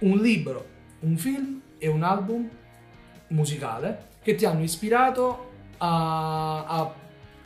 Un 0.00 0.18
libro, 0.18 0.66
un 1.00 1.16
film 1.16 1.60
e 1.78 1.88
un 1.88 2.02
album 2.02 2.48
musicale 3.28 4.08
che 4.22 4.34
ti 4.34 4.44
hanno 4.44 4.62
ispirato 4.62 5.50
a, 5.78 6.64
a 6.64 6.94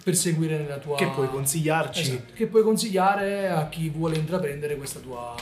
perseguire 0.02 0.58
nella 0.58 0.78
tua... 0.78 0.96
Che 0.96 1.08
puoi 1.08 1.28
consigliarci. 1.28 2.00
Esatto, 2.00 2.32
che 2.34 2.46
puoi 2.46 2.62
consigliare 2.62 3.48
a 3.48 3.68
chi 3.68 3.88
vuole 3.90 4.16
intraprendere 4.16 4.76
questa 4.76 5.00
tua. 5.00 5.34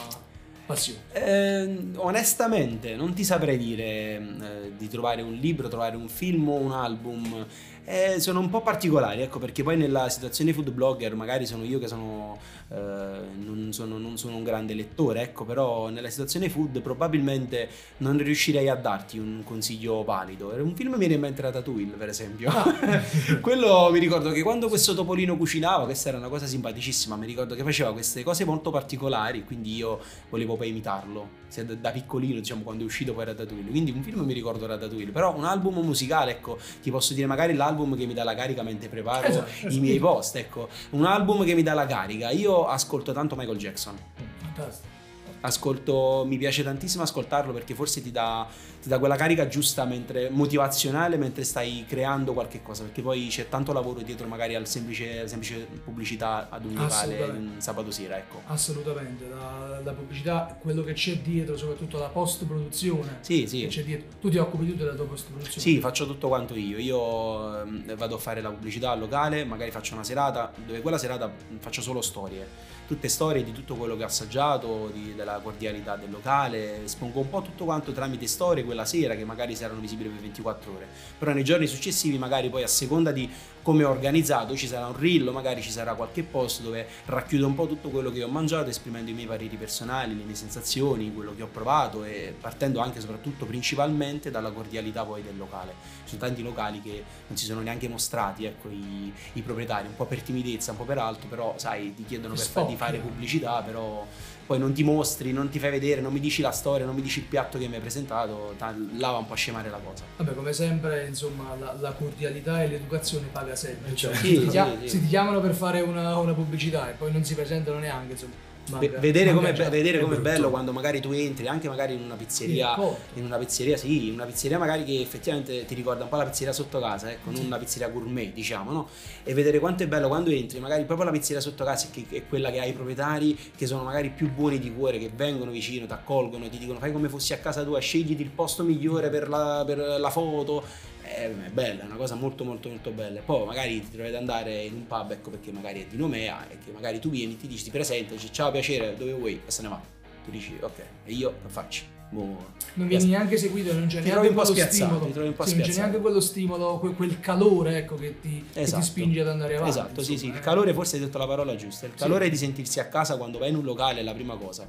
Eh, 1.12 1.90
onestamente 1.96 2.94
non 2.94 3.12
ti 3.12 3.24
saprei 3.24 3.58
dire 3.58 3.84
eh, 3.84 4.72
di 4.76 4.88
trovare 4.88 5.22
un 5.22 5.34
libro, 5.34 5.68
trovare 5.68 5.96
un 5.96 6.08
film 6.08 6.48
o 6.48 6.56
un 6.56 6.72
album 6.72 7.46
eh, 7.84 8.20
sono 8.20 8.38
un 8.38 8.48
po' 8.48 8.62
particolari, 8.62 9.22
ecco, 9.22 9.40
perché 9.40 9.64
poi 9.64 9.76
nella 9.76 10.08
situazione 10.08 10.52
food 10.52 10.70
blogger 10.70 11.16
magari 11.16 11.46
sono 11.46 11.64
io 11.64 11.80
che 11.80 11.88
sono, 11.88 12.38
eh, 12.68 12.76
non, 12.76 13.70
sono, 13.72 13.98
non 13.98 14.16
sono 14.16 14.36
un 14.36 14.44
grande 14.44 14.74
lettore, 14.74 15.22
ecco, 15.22 15.44
però 15.44 15.88
nella 15.88 16.08
situazione 16.08 16.48
food 16.48 16.80
probabilmente 16.80 17.68
non 17.98 18.18
riuscirei 18.18 18.68
a 18.68 18.76
darti 18.76 19.18
un 19.18 19.42
consiglio 19.44 20.04
valido. 20.04 20.54
Un 20.56 20.76
film 20.76 20.92
mi 20.92 20.98
viene 20.98 21.14
in 21.14 21.20
mente 21.20 21.42
Ratatouille, 21.42 21.96
per 21.96 22.08
esempio. 22.08 22.50
Ah. 22.50 22.72
Quello 23.42 23.90
mi 23.90 23.98
ricordo 23.98 24.30
che 24.30 24.42
quando 24.42 24.68
questo 24.68 24.94
topolino 24.94 25.36
cucinava, 25.36 25.84
questa 25.84 26.10
era 26.10 26.18
una 26.18 26.28
cosa 26.28 26.46
simpaticissima, 26.46 27.16
mi 27.16 27.26
ricordo 27.26 27.56
che 27.56 27.64
faceva 27.64 27.92
queste 27.92 28.22
cose 28.22 28.44
molto 28.44 28.70
particolari, 28.70 29.44
quindi 29.44 29.74
io 29.74 29.98
volevo 30.30 30.56
poi 30.62 30.70
imitarlo, 30.70 31.40
da 31.78 31.90
piccolino, 31.90 32.38
diciamo, 32.38 32.62
quando 32.62 32.84
è 32.84 32.86
uscito 32.86 33.12
poi 33.12 33.24
Ratatouille. 33.26 33.70
Quindi 33.70 33.90
un 33.90 34.02
film 34.02 34.20
mi 34.20 34.32
ricordo 34.32 34.66
Ratatouille, 34.66 35.10
però 35.10 35.36
un 35.36 35.44
album 35.44 35.84
musicale, 35.84 36.32
ecco, 36.32 36.58
ti 36.80 36.90
posso 36.90 37.12
dire 37.12 37.26
magari 37.26 37.54
l'album 37.54 37.82
album 37.82 37.96
che 37.96 38.06
mi 38.06 38.14
dà 38.14 38.24
la 38.24 38.34
carica 38.34 38.62
mentre 38.62 38.88
preparo 38.88 39.26
esatto, 39.26 39.68
i 39.68 39.80
miei 39.80 39.98
post, 39.98 40.36
ecco, 40.36 40.68
un 40.90 41.04
album 41.04 41.44
che 41.44 41.54
mi 41.54 41.62
dà 41.62 41.74
la 41.74 41.86
carica. 41.86 42.30
Io 42.30 42.66
ascolto 42.66 43.12
tanto 43.12 43.34
Michael 43.36 43.58
Jackson. 43.58 43.96
Fantastico. 44.38 45.01
Ascolto, 45.42 46.24
mi 46.26 46.38
piace 46.38 46.62
tantissimo 46.62 47.02
ascoltarlo 47.02 47.52
perché 47.52 47.74
forse 47.74 48.02
ti 48.02 48.10
dà 48.10 48.48
ti 48.82 48.88
dà 48.88 48.98
quella 48.98 49.14
carica 49.14 49.46
giusta 49.46 49.84
mentre, 49.84 50.28
motivazionale 50.28 51.16
mentre 51.16 51.44
stai 51.44 51.84
creando 51.86 52.32
qualche 52.32 52.62
cosa 52.62 52.82
perché 52.82 53.00
poi 53.00 53.28
c'è 53.30 53.48
tanto 53.48 53.72
lavoro 53.72 54.00
dietro 54.00 54.26
magari 54.26 54.56
al 54.56 54.66
semplice, 54.66 55.28
semplice 55.28 55.68
pubblicità 55.84 56.48
ad 56.50 56.64
un 56.64 56.74
locale 56.74 57.22
un 57.22 57.54
sabato 57.58 57.92
sera 57.92 58.18
ecco. 58.18 58.42
Assolutamente 58.46 59.28
la, 59.28 59.80
la, 59.84 59.92
pubblicità 59.92 60.58
quello 60.60 60.82
che 60.82 60.94
c'è 60.94 61.18
dietro 61.18 61.56
soprattutto 61.56 61.98
la 61.98 62.08
post 62.08 62.44
produzione 62.44 63.18
sì. 63.20 63.46
sì 63.46 64.04
tu 64.20 64.28
ti 64.28 64.38
occupi 64.38 64.66
tu 64.66 64.74
della 64.74 64.94
tua 64.94 65.06
post 65.06 65.28
produzione 65.28 65.60
sì 65.60 65.78
faccio 65.78 66.04
tutto 66.04 66.26
quanto 66.26 66.56
io. 66.56 66.78
Io 66.78 67.62
eh, 67.62 67.94
vado 67.94 68.16
a 68.16 68.18
fare 68.18 68.40
la 68.40 68.50
pubblicità 68.50 68.90
al 68.90 68.98
locale 68.98 69.44
magari 69.44 69.70
faccio 69.70 69.94
una 69.94 70.02
serata 70.02 70.52
dove 70.66 70.80
quella 70.80 70.98
serata 70.98 71.30
faccio 71.60 71.82
solo 71.82 72.00
storie 72.00 72.72
tutte 72.86 73.08
storie 73.08 73.44
di 73.44 73.52
tutto 73.52 73.74
quello 73.74 73.96
che 73.96 74.02
ho 74.02 74.06
assaggiato, 74.06 74.90
di, 74.92 75.14
della 75.14 75.40
cordialità 75.42 75.96
del 75.96 76.10
locale, 76.10 76.84
espongo 76.84 77.20
un 77.20 77.28
po' 77.28 77.42
tutto 77.42 77.64
quanto 77.64 77.92
tramite 77.92 78.26
storie 78.26 78.64
quella 78.64 78.84
sera 78.84 79.14
che 79.14 79.24
magari 79.24 79.54
saranno 79.54 79.80
visibili 79.80 80.08
per 80.08 80.20
24 80.20 80.72
ore, 80.72 80.86
però 81.18 81.32
nei 81.32 81.44
giorni 81.44 81.66
successivi 81.66 82.18
magari 82.18 82.50
poi 82.50 82.62
a 82.62 82.68
seconda 82.68 83.12
di 83.12 83.30
come 83.62 83.84
ho 83.84 83.90
organizzato 83.90 84.56
ci 84.56 84.66
sarà 84.66 84.86
un 84.86 84.98
reel, 84.98 85.30
magari 85.30 85.62
ci 85.62 85.70
sarà 85.70 85.94
qualche 85.94 86.22
post 86.22 86.62
dove 86.62 86.86
racchiudo 87.06 87.46
un 87.46 87.54
po' 87.54 87.66
tutto 87.66 87.88
quello 87.88 88.10
che 88.10 88.22
ho 88.22 88.28
mangiato 88.28 88.68
esprimendo 88.68 89.10
i 89.10 89.14
miei 89.14 89.26
pareri 89.26 89.56
personali, 89.56 90.16
le 90.16 90.24
mie 90.24 90.34
sensazioni, 90.34 91.12
quello 91.14 91.34
che 91.34 91.42
ho 91.42 91.48
provato 91.50 92.04
e 92.04 92.34
partendo 92.38 92.80
anche 92.80 92.98
e 92.98 93.00
soprattutto 93.00 93.46
principalmente 93.46 94.30
dalla 94.30 94.50
cordialità 94.50 95.04
poi 95.04 95.22
del 95.22 95.36
locale. 95.36 95.74
Ci 96.04 96.16
sono 96.16 96.20
tanti 96.20 96.42
locali 96.42 96.82
che 96.82 97.04
non 97.28 97.36
si 97.36 97.44
sono 97.44 97.60
neanche 97.60 97.88
mostrati, 97.88 98.44
ecco, 98.44 98.68
i, 98.68 99.12
i 99.34 99.42
proprietari, 99.42 99.86
un 99.86 99.96
po' 99.96 100.06
per 100.06 100.22
timidezza, 100.22 100.72
un 100.72 100.78
po' 100.78 100.84
per 100.84 100.98
altro, 100.98 101.28
però 101.28 101.54
sai, 101.56 101.94
ti 101.94 102.04
chiedono 102.04 102.34
per 102.34 102.44
farti 102.44 102.76
fare 102.76 102.98
pubblicità, 102.98 103.62
però 103.62 104.04
poi 104.52 104.60
non 104.60 104.74
ti 104.74 104.82
mostri, 104.82 105.32
non 105.32 105.48
ti 105.48 105.58
fai 105.58 105.70
vedere, 105.70 106.02
non 106.02 106.12
mi 106.12 106.20
dici 106.20 106.42
la 106.42 106.50
storia, 106.50 106.84
non 106.84 106.94
mi 106.94 107.00
dici 107.00 107.20
il 107.20 107.24
piatto 107.24 107.56
che 107.56 107.68
mi 107.68 107.76
hai 107.76 107.80
presentato, 107.80 108.54
là 108.58 109.10
va 109.10 109.16
un 109.16 109.26
po' 109.26 109.32
a 109.32 109.36
scemare 109.36 109.70
la 109.70 109.78
cosa. 109.82 110.04
Vabbè, 110.18 110.34
come 110.34 110.52
sempre, 110.52 111.06
insomma, 111.06 111.56
la, 111.58 111.74
la 111.80 111.92
cordialità 111.92 112.62
e 112.62 112.68
l'educazione 112.68 113.28
paga 113.32 113.56
sempre. 113.56 113.94
Cioè, 113.94 114.14
sì, 114.14 114.40
ti, 114.40 114.50
sì, 114.50 114.50
sì. 114.50 114.88
se 114.88 115.00
ti 115.00 115.06
chiamano 115.06 115.40
per 115.40 115.54
fare 115.54 115.80
una, 115.80 116.18
una, 116.18 116.34
pubblicità 116.34 116.90
e 116.90 116.92
poi 116.92 117.12
non 117.12 117.24
si 117.24 117.34
presentano 117.34 117.78
neanche, 117.78 118.12
insomma, 118.12 118.34
Ve- 118.64 118.88
vedere 119.00 119.32
vedere 119.68 119.98
È 119.98 120.00
com'è 120.02 120.14
brutto. 120.14 120.20
bello 120.20 120.50
quando 120.50 120.72
magari 120.72 121.00
tu 121.00 121.10
entri 121.10 121.48
anche 121.48 121.68
magari 121.68 121.94
in 121.94 122.02
una 122.02 122.14
pizzeria. 122.14 122.74
In 123.14 123.24
una 123.24 123.36
pizzeria 123.36 123.76
sì 123.76 124.10
una 124.10 124.24
pizzeria 124.24 124.56
magari 124.56 124.84
che 124.84 125.00
effettivamente 125.00 125.64
ti 125.64 125.74
ricorda 125.74 126.04
un 126.04 126.08
po' 126.08 126.16
la 126.16 126.24
pizzeria 126.24 126.52
sotto 126.52 126.78
casa 126.78 127.10
ecco 127.10 127.30
non 127.32 127.44
una 127.44 127.58
pizzeria 127.58 127.88
gourmet 127.88 128.32
diciamo 128.32 128.70
no? 128.70 128.88
E 129.24 129.34
vedere 129.34 129.58
quanto 129.58 129.82
è 129.82 129.88
bello 129.88 130.06
quando 130.08 130.30
entri 130.30 130.60
magari 130.60 130.84
proprio 130.84 131.06
la 131.06 131.12
pizzeria 131.12 131.40
sotto 131.42 131.64
casa 131.64 131.88
che 131.90 132.06
è 132.10 132.26
quella 132.28 132.50
che 132.50 132.60
ha 132.60 132.64
i 132.64 132.72
proprietari 132.72 133.36
che 133.56 133.66
sono 133.66 133.82
magari 133.82 134.10
più 134.10 134.30
buoni 134.32 134.58
di 134.60 134.72
cuore 134.72 134.98
che 134.98 135.10
vengono 135.14 135.50
vicino 135.50 135.86
ti 135.86 135.92
accolgono 135.92 136.48
ti 136.48 136.58
dicono 136.58 136.78
fai 136.78 136.92
come 136.92 137.08
fossi 137.08 137.32
a 137.32 137.38
casa 137.38 137.64
tua 137.64 137.80
scegliti 137.80 138.22
il 138.22 138.30
posto 138.30 138.62
migliore 138.62 139.10
per 139.10 139.28
la, 139.28 139.64
per 139.66 139.78
la 139.78 140.10
foto 140.10 140.90
è, 141.16 141.24
è 141.28 141.50
bella, 141.50 141.82
è 141.82 141.86
una 141.86 141.96
cosa 141.96 142.14
molto 142.14 142.44
molto 142.44 142.68
molto 142.68 142.90
bella. 142.90 143.20
Poi 143.20 143.44
magari 143.46 143.80
ti 143.80 143.90
trovi 143.92 144.08
ad 144.08 144.14
andare 144.14 144.62
in 144.62 144.74
un 144.74 144.86
pub, 144.86 145.10
ecco 145.12 145.30
perché 145.30 145.50
magari 145.52 145.82
è 145.82 145.86
di 145.88 145.96
Nomea 145.96 146.48
e 146.48 146.58
che 146.64 146.72
magari 146.72 146.98
tu 146.98 147.10
vieni, 147.10 147.36
ti 147.36 147.46
dici, 147.46 147.64
ti 147.64 147.70
presenta, 147.70 148.12
dici 148.14 148.32
ciao 148.32 148.50
piacere, 148.50 148.94
dove 148.96 149.12
vuoi? 149.12 149.40
E 149.46 149.50
se 149.50 149.62
ne 149.62 149.68
va. 149.68 149.80
Tu 150.24 150.30
dici 150.30 150.56
ok, 150.60 150.78
e 151.04 151.12
io 151.12 151.30
che 151.42 151.48
faccio? 151.48 151.82
Boh, 152.10 152.36
Non 152.74 152.86
vieni 152.88 153.06
neanche 153.06 153.38
seguito, 153.38 153.72
non 153.72 153.86
c'è 153.86 154.02
Ti 154.02 154.08
neanche 154.08 154.10
trovi 154.10 154.28
un 154.28 154.34
po' 154.34 154.42
quello 154.52 154.70
stimolo. 154.70 155.06
ti 155.06 155.12
trovi 155.12 155.28
un 155.28 155.34
po' 155.34 155.46
Sì, 155.46 155.56
non 155.56 155.66
c'è 155.66 155.74
neanche 155.76 155.98
quello 155.98 156.20
stimolo, 156.20 156.78
que- 156.78 156.92
quel 156.92 157.20
calore 157.20 157.78
ecco, 157.78 157.94
che, 157.94 158.20
ti, 158.20 158.28
che 158.28 158.52
ti 158.52 158.60
Esatto. 158.60 158.82
spinge 158.84 159.20
ad 159.22 159.28
andare 159.28 159.54
avanti. 159.56 159.70
Esatto, 159.70 160.00
sì, 160.00 160.06
sì, 160.06 160.12
insomma, 160.12 160.32
il 160.34 160.38
eh. 160.38 160.42
calore 160.42 160.74
forse 160.74 160.96
hai 160.96 161.02
detto 161.02 161.16
la 161.16 161.26
parola 161.26 161.56
giusta, 161.56 161.86
il 161.86 161.92
Sì. 161.94 162.02
calore 162.02 162.28
di 162.28 162.36
sentirsi 162.36 162.80
a 162.80 162.86
casa 162.88 163.16
quando 163.16 163.38
vai 163.38 163.48
in 163.48 163.56
un 163.56 163.64
locale 163.64 164.00
è 164.00 164.02
la 164.02 164.12
prima 164.12 164.36
cosa. 164.36 164.68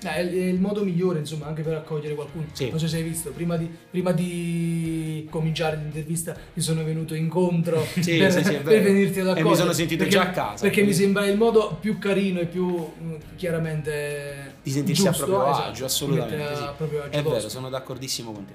È 0.00 0.18
il, 0.20 0.60
modo 0.60 0.84
migliore, 0.84 1.18
insomma, 1.18 1.46
anche 1.46 1.62
per 1.62 1.74
accogliere 1.74 2.14
qualcuno. 2.14 2.46
Sì. 2.52 2.70
Non 2.70 2.78
so 2.78 2.86
se 2.86 2.96
hai 2.98 3.02
visto, 3.02 3.30
prima 3.30 3.56
di, 3.56 3.68
prima 3.90 4.12
di 4.12 5.26
cominciare 5.30 5.76
l'intervista 5.76 6.36
mi 6.54 6.62
sono 6.62 6.84
venuto 6.84 7.14
incontro 7.14 7.84
Sì, 8.00 8.16
per, 8.18 8.32
sì, 8.32 8.44
sì, 8.44 8.52
per 8.52 8.62
vero. 8.62 8.82
venirti 8.84 9.20
ad 9.20 9.26
E 9.26 9.30
mi 9.32 9.38
accogliere. 9.40 9.56
sono 9.56 9.72
sentito 9.72 10.04
perché- 10.04 10.18
già 10.18 10.22
a 10.28 10.30
casa, 10.30 10.62
Perché 10.62 10.80
mi 10.82 10.86
quindi- 10.86 11.02
sembra 11.02 11.26
il 11.26 11.36
modo 11.36 11.76
più 11.80 11.98
carino 11.98 12.38
e 12.40 12.46
più 12.46 12.66
mh, 12.66 13.14
chiaramente 13.36 14.54
Di 14.62 14.70
sentirsi 14.70 15.02
giusto, 15.04 15.22
a 15.22 15.26
proprio 15.26 15.50
esatto, 15.50 15.68
agio, 15.70 15.84
assolutamente. 15.84 16.36
mettere 16.36 16.56
sì. 16.56 16.62
a 16.62 16.72
proprio 16.72 16.98
agio 17.02 17.10
È 17.18 17.22
vero, 17.22 17.34
tosto. 17.34 17.48
sono 17.48 17.68
d'accordissimo 17.68 18.32
con 18.32 18.44
te. 18.46 18.52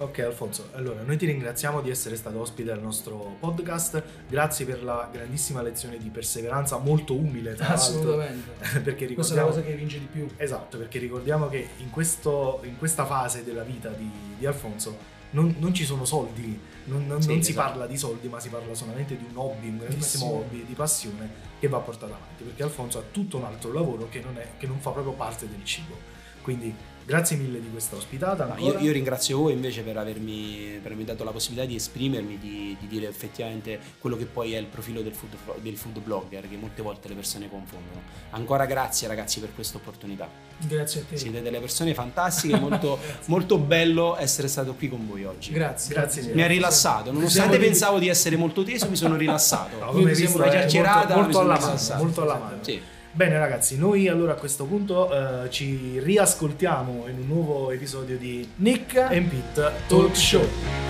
Ok 0.00 0.20
Alfonso, 0.20 0.68
allora 0.74 1.02
noi 1.02 1.16
ti 1.16 1.26
ringraziamo 1.26 1.80
di 1.80 1.90
essere 1.90 2.14
stato 2.14 2.38
ospite 2.38 2.70
al 2.70 2.80
nostro 2.80 3.34
podcast, 3.40 4.00
grazie 4.28 4.64
per 4.64 4.84
la 4.84 5.08
grandissima 5.12 5.60
lezione 5.60 5.98
di 5.98 6.08
perseveranza, 6.08 6.78
molto 6.78 7.14
umile 7.16 7.54
tra 7.56 7.68
l'altro, 7.70 7.82
Assolutamente. 7.98 8.50
perché 8.80 9.12
Questa 9.12 9.34
è 9.34 9.36
la 9.38 9.42
cosa 9.44 9.60
che 9.62 9.74
vince 9.74 9.98
di 9.98 10.06
più. 10.06 10.28
Esatto, 10.36 10.78
perché 10.78 11.00
ricordiamo 11.00 11.48
che 11.48 11.70
in, 11.78 11.90
questo- 11.90 12.60
in 12.62 12.78
questa 12.78 13.06
fase 13.06 13.42
della 13.42 13.64
vita 13.64 13.88
di, 13.88 14.08
di 14.38 14.46
Alfonso 14.46 15.16
non, 15.30 15.56
non 15.58 15.74
ci 15.74 15.84
sono 15.84 16.04
soldi, 16.04 16.56
non, 16.84 17.04
non- 17.08 17.20
Sì, 17.20 17.28
non 17.30 17.42
si 17.42 17.50
esatto. 17.50 17.68
parla 17.68 17.86
di 17.88 17.96
soldi, 17.96 18.28
ma 18.28 18.38
si 18.38 18.50
parla 18.50 18.72
solamente 18.74 19.16
di 19.16 19.24
un 19.28 19.36
hobby, 19.36 19.68
un 19.68 19.78
grandissimo 19.78 20.26
passione. 20.26 20.44
hobby 20.46 20.64
di 20.64 20.74
passione 20.74 21.30
che 21.58 21.66
va 21.66 21.78
portato 21.80 22.12
avanti, 22.14 22.44
perché 22.44 22.62
Alfonso 22.62 22.98
ha 22.98 23.02
tutto 23.10 23.36
un 23.36 23.44
altro 23.44 23.72
lavoro 23.72 24.08
che 24.08 24.20
non, 24.20 24.38
è- 24.38 24.50
che 24.58 24.68
non 24.68 24.78
fa 24.78 24.90
proprio 24.90 25.12
parte 25.14 25.48
del 25.48 25.64
cibo. 25.64 25.96
Quindi 26.40 26.72
grazie 27.08 27.38
mille 27.38 27.58
di 27.58 27.70
questa 27.70 27.96
ospitata. 27.96 28.54
Io, 28.58 28.78
io 28.80 28.92
ringrazio 28.92 29.38
voi 29.38 29.54
invece 29.54 29.80
per 29.80 29.96
avermi, 29.96 30.78
per 30.82 30.92
avermi 30.92 31.04
dato 31.04 31.24
la 31.24 31.30
possibilità 31.30 31.66
di 31.66 31.74
esprimermi, 31.74 32.38
di, 32.38 32.76
di 32.78 32.86
dire 32.86 33.08
effettivamente 33.08 33.80
quello 33.98 34.14
che 34.14 34.26
poi 34.26 34.52
è 34.52 34.58
il 34.58 34.66
profilo 34.66 35.00
del 35.00 35.14
food, 35.14 35.34
del 35.62 35.78
food 35.78 36.00
blogger 36.00 36.46
che 36.46 36.56
molte 36.56 36.82
volte 36.82 37.08
le 37.08 37.14
persone 37.14 37.48
confondono. 37.48 38.02
Ancora 38.30 38.66
grazie 38.66 39.08
ragazzi 39.08 39.40
per 39.40 39.54
questa 39.54 39.78
opportunità. 39.78 40.28
Grazie 40.58 41.00
a 41.00 41.04
te. 41.08 41.16
Siete 41.16 41.40
delle 41.40 41.60
persone 41.60 41.94
fantastiche, 41.94 42.56
molto, 42.60 42.98
molto 43.26 43.56
bello 43.56 44.14
essere 44.18 44.46
stato 44.46 44.74
qui 44.74 44.90
con 44.90 45.06
voi 45.08 45.24
oggi. 45.24 45.50
Grazie. 45.50 45.94
Grazie 45.94 46.22
Mi 46.22 46.28
mille. 46.28 46.44
ha 46.44 46.46
rilassato, 46.46 47.10
nonostante 47.10 47.48
Siamo 47.48 47.62
di- 47.64 47.70
pensavo 47.70 47.98
di 47.98 48.08
essere 48.08 48.36
molto 48.36 48.62
teso, 48.64 48.86
mi 48.90 48.96
sono 48.96 49.16
rilassato. 49.16 49.78
No, 49.78 49.92
come 49.92 50.12
visto 50.12 50.36
una 50.36 50.46
è 50.46 50.50
chiacchierata, 50.50 51.14
molto, 51.14 51.14
mi 51.14 51.22
molto 51.22 51.38
alla 51.40 51.54
mano, 51.54 51.66
rilassato. 51.66 52.02
molto 52.04 52.20
alla 52.22 52.36
mano. 52.36 52.58
Sì. 52.60 52.96
Bene 53.10 53.38
ragazzi, 53.38 53.78
noi 53.78 54.06
allora 54.06 54.32
a 54.32 54.36
questo 54.36 54.64
punto 54.64 55.10
eh, 55.44 55.50
ci 55.50 55.98
riascoltiamo 55.98 57.06
in 57.08 57.18
un 57.18 57.26
nuovo 57.26 57.70
episodio 57.70 58.16
di 58.16 58.48
Nick 58.56 58.94
Empit 58.94 59.72
Talk 59.88 60.14
Show. 60.14 60.87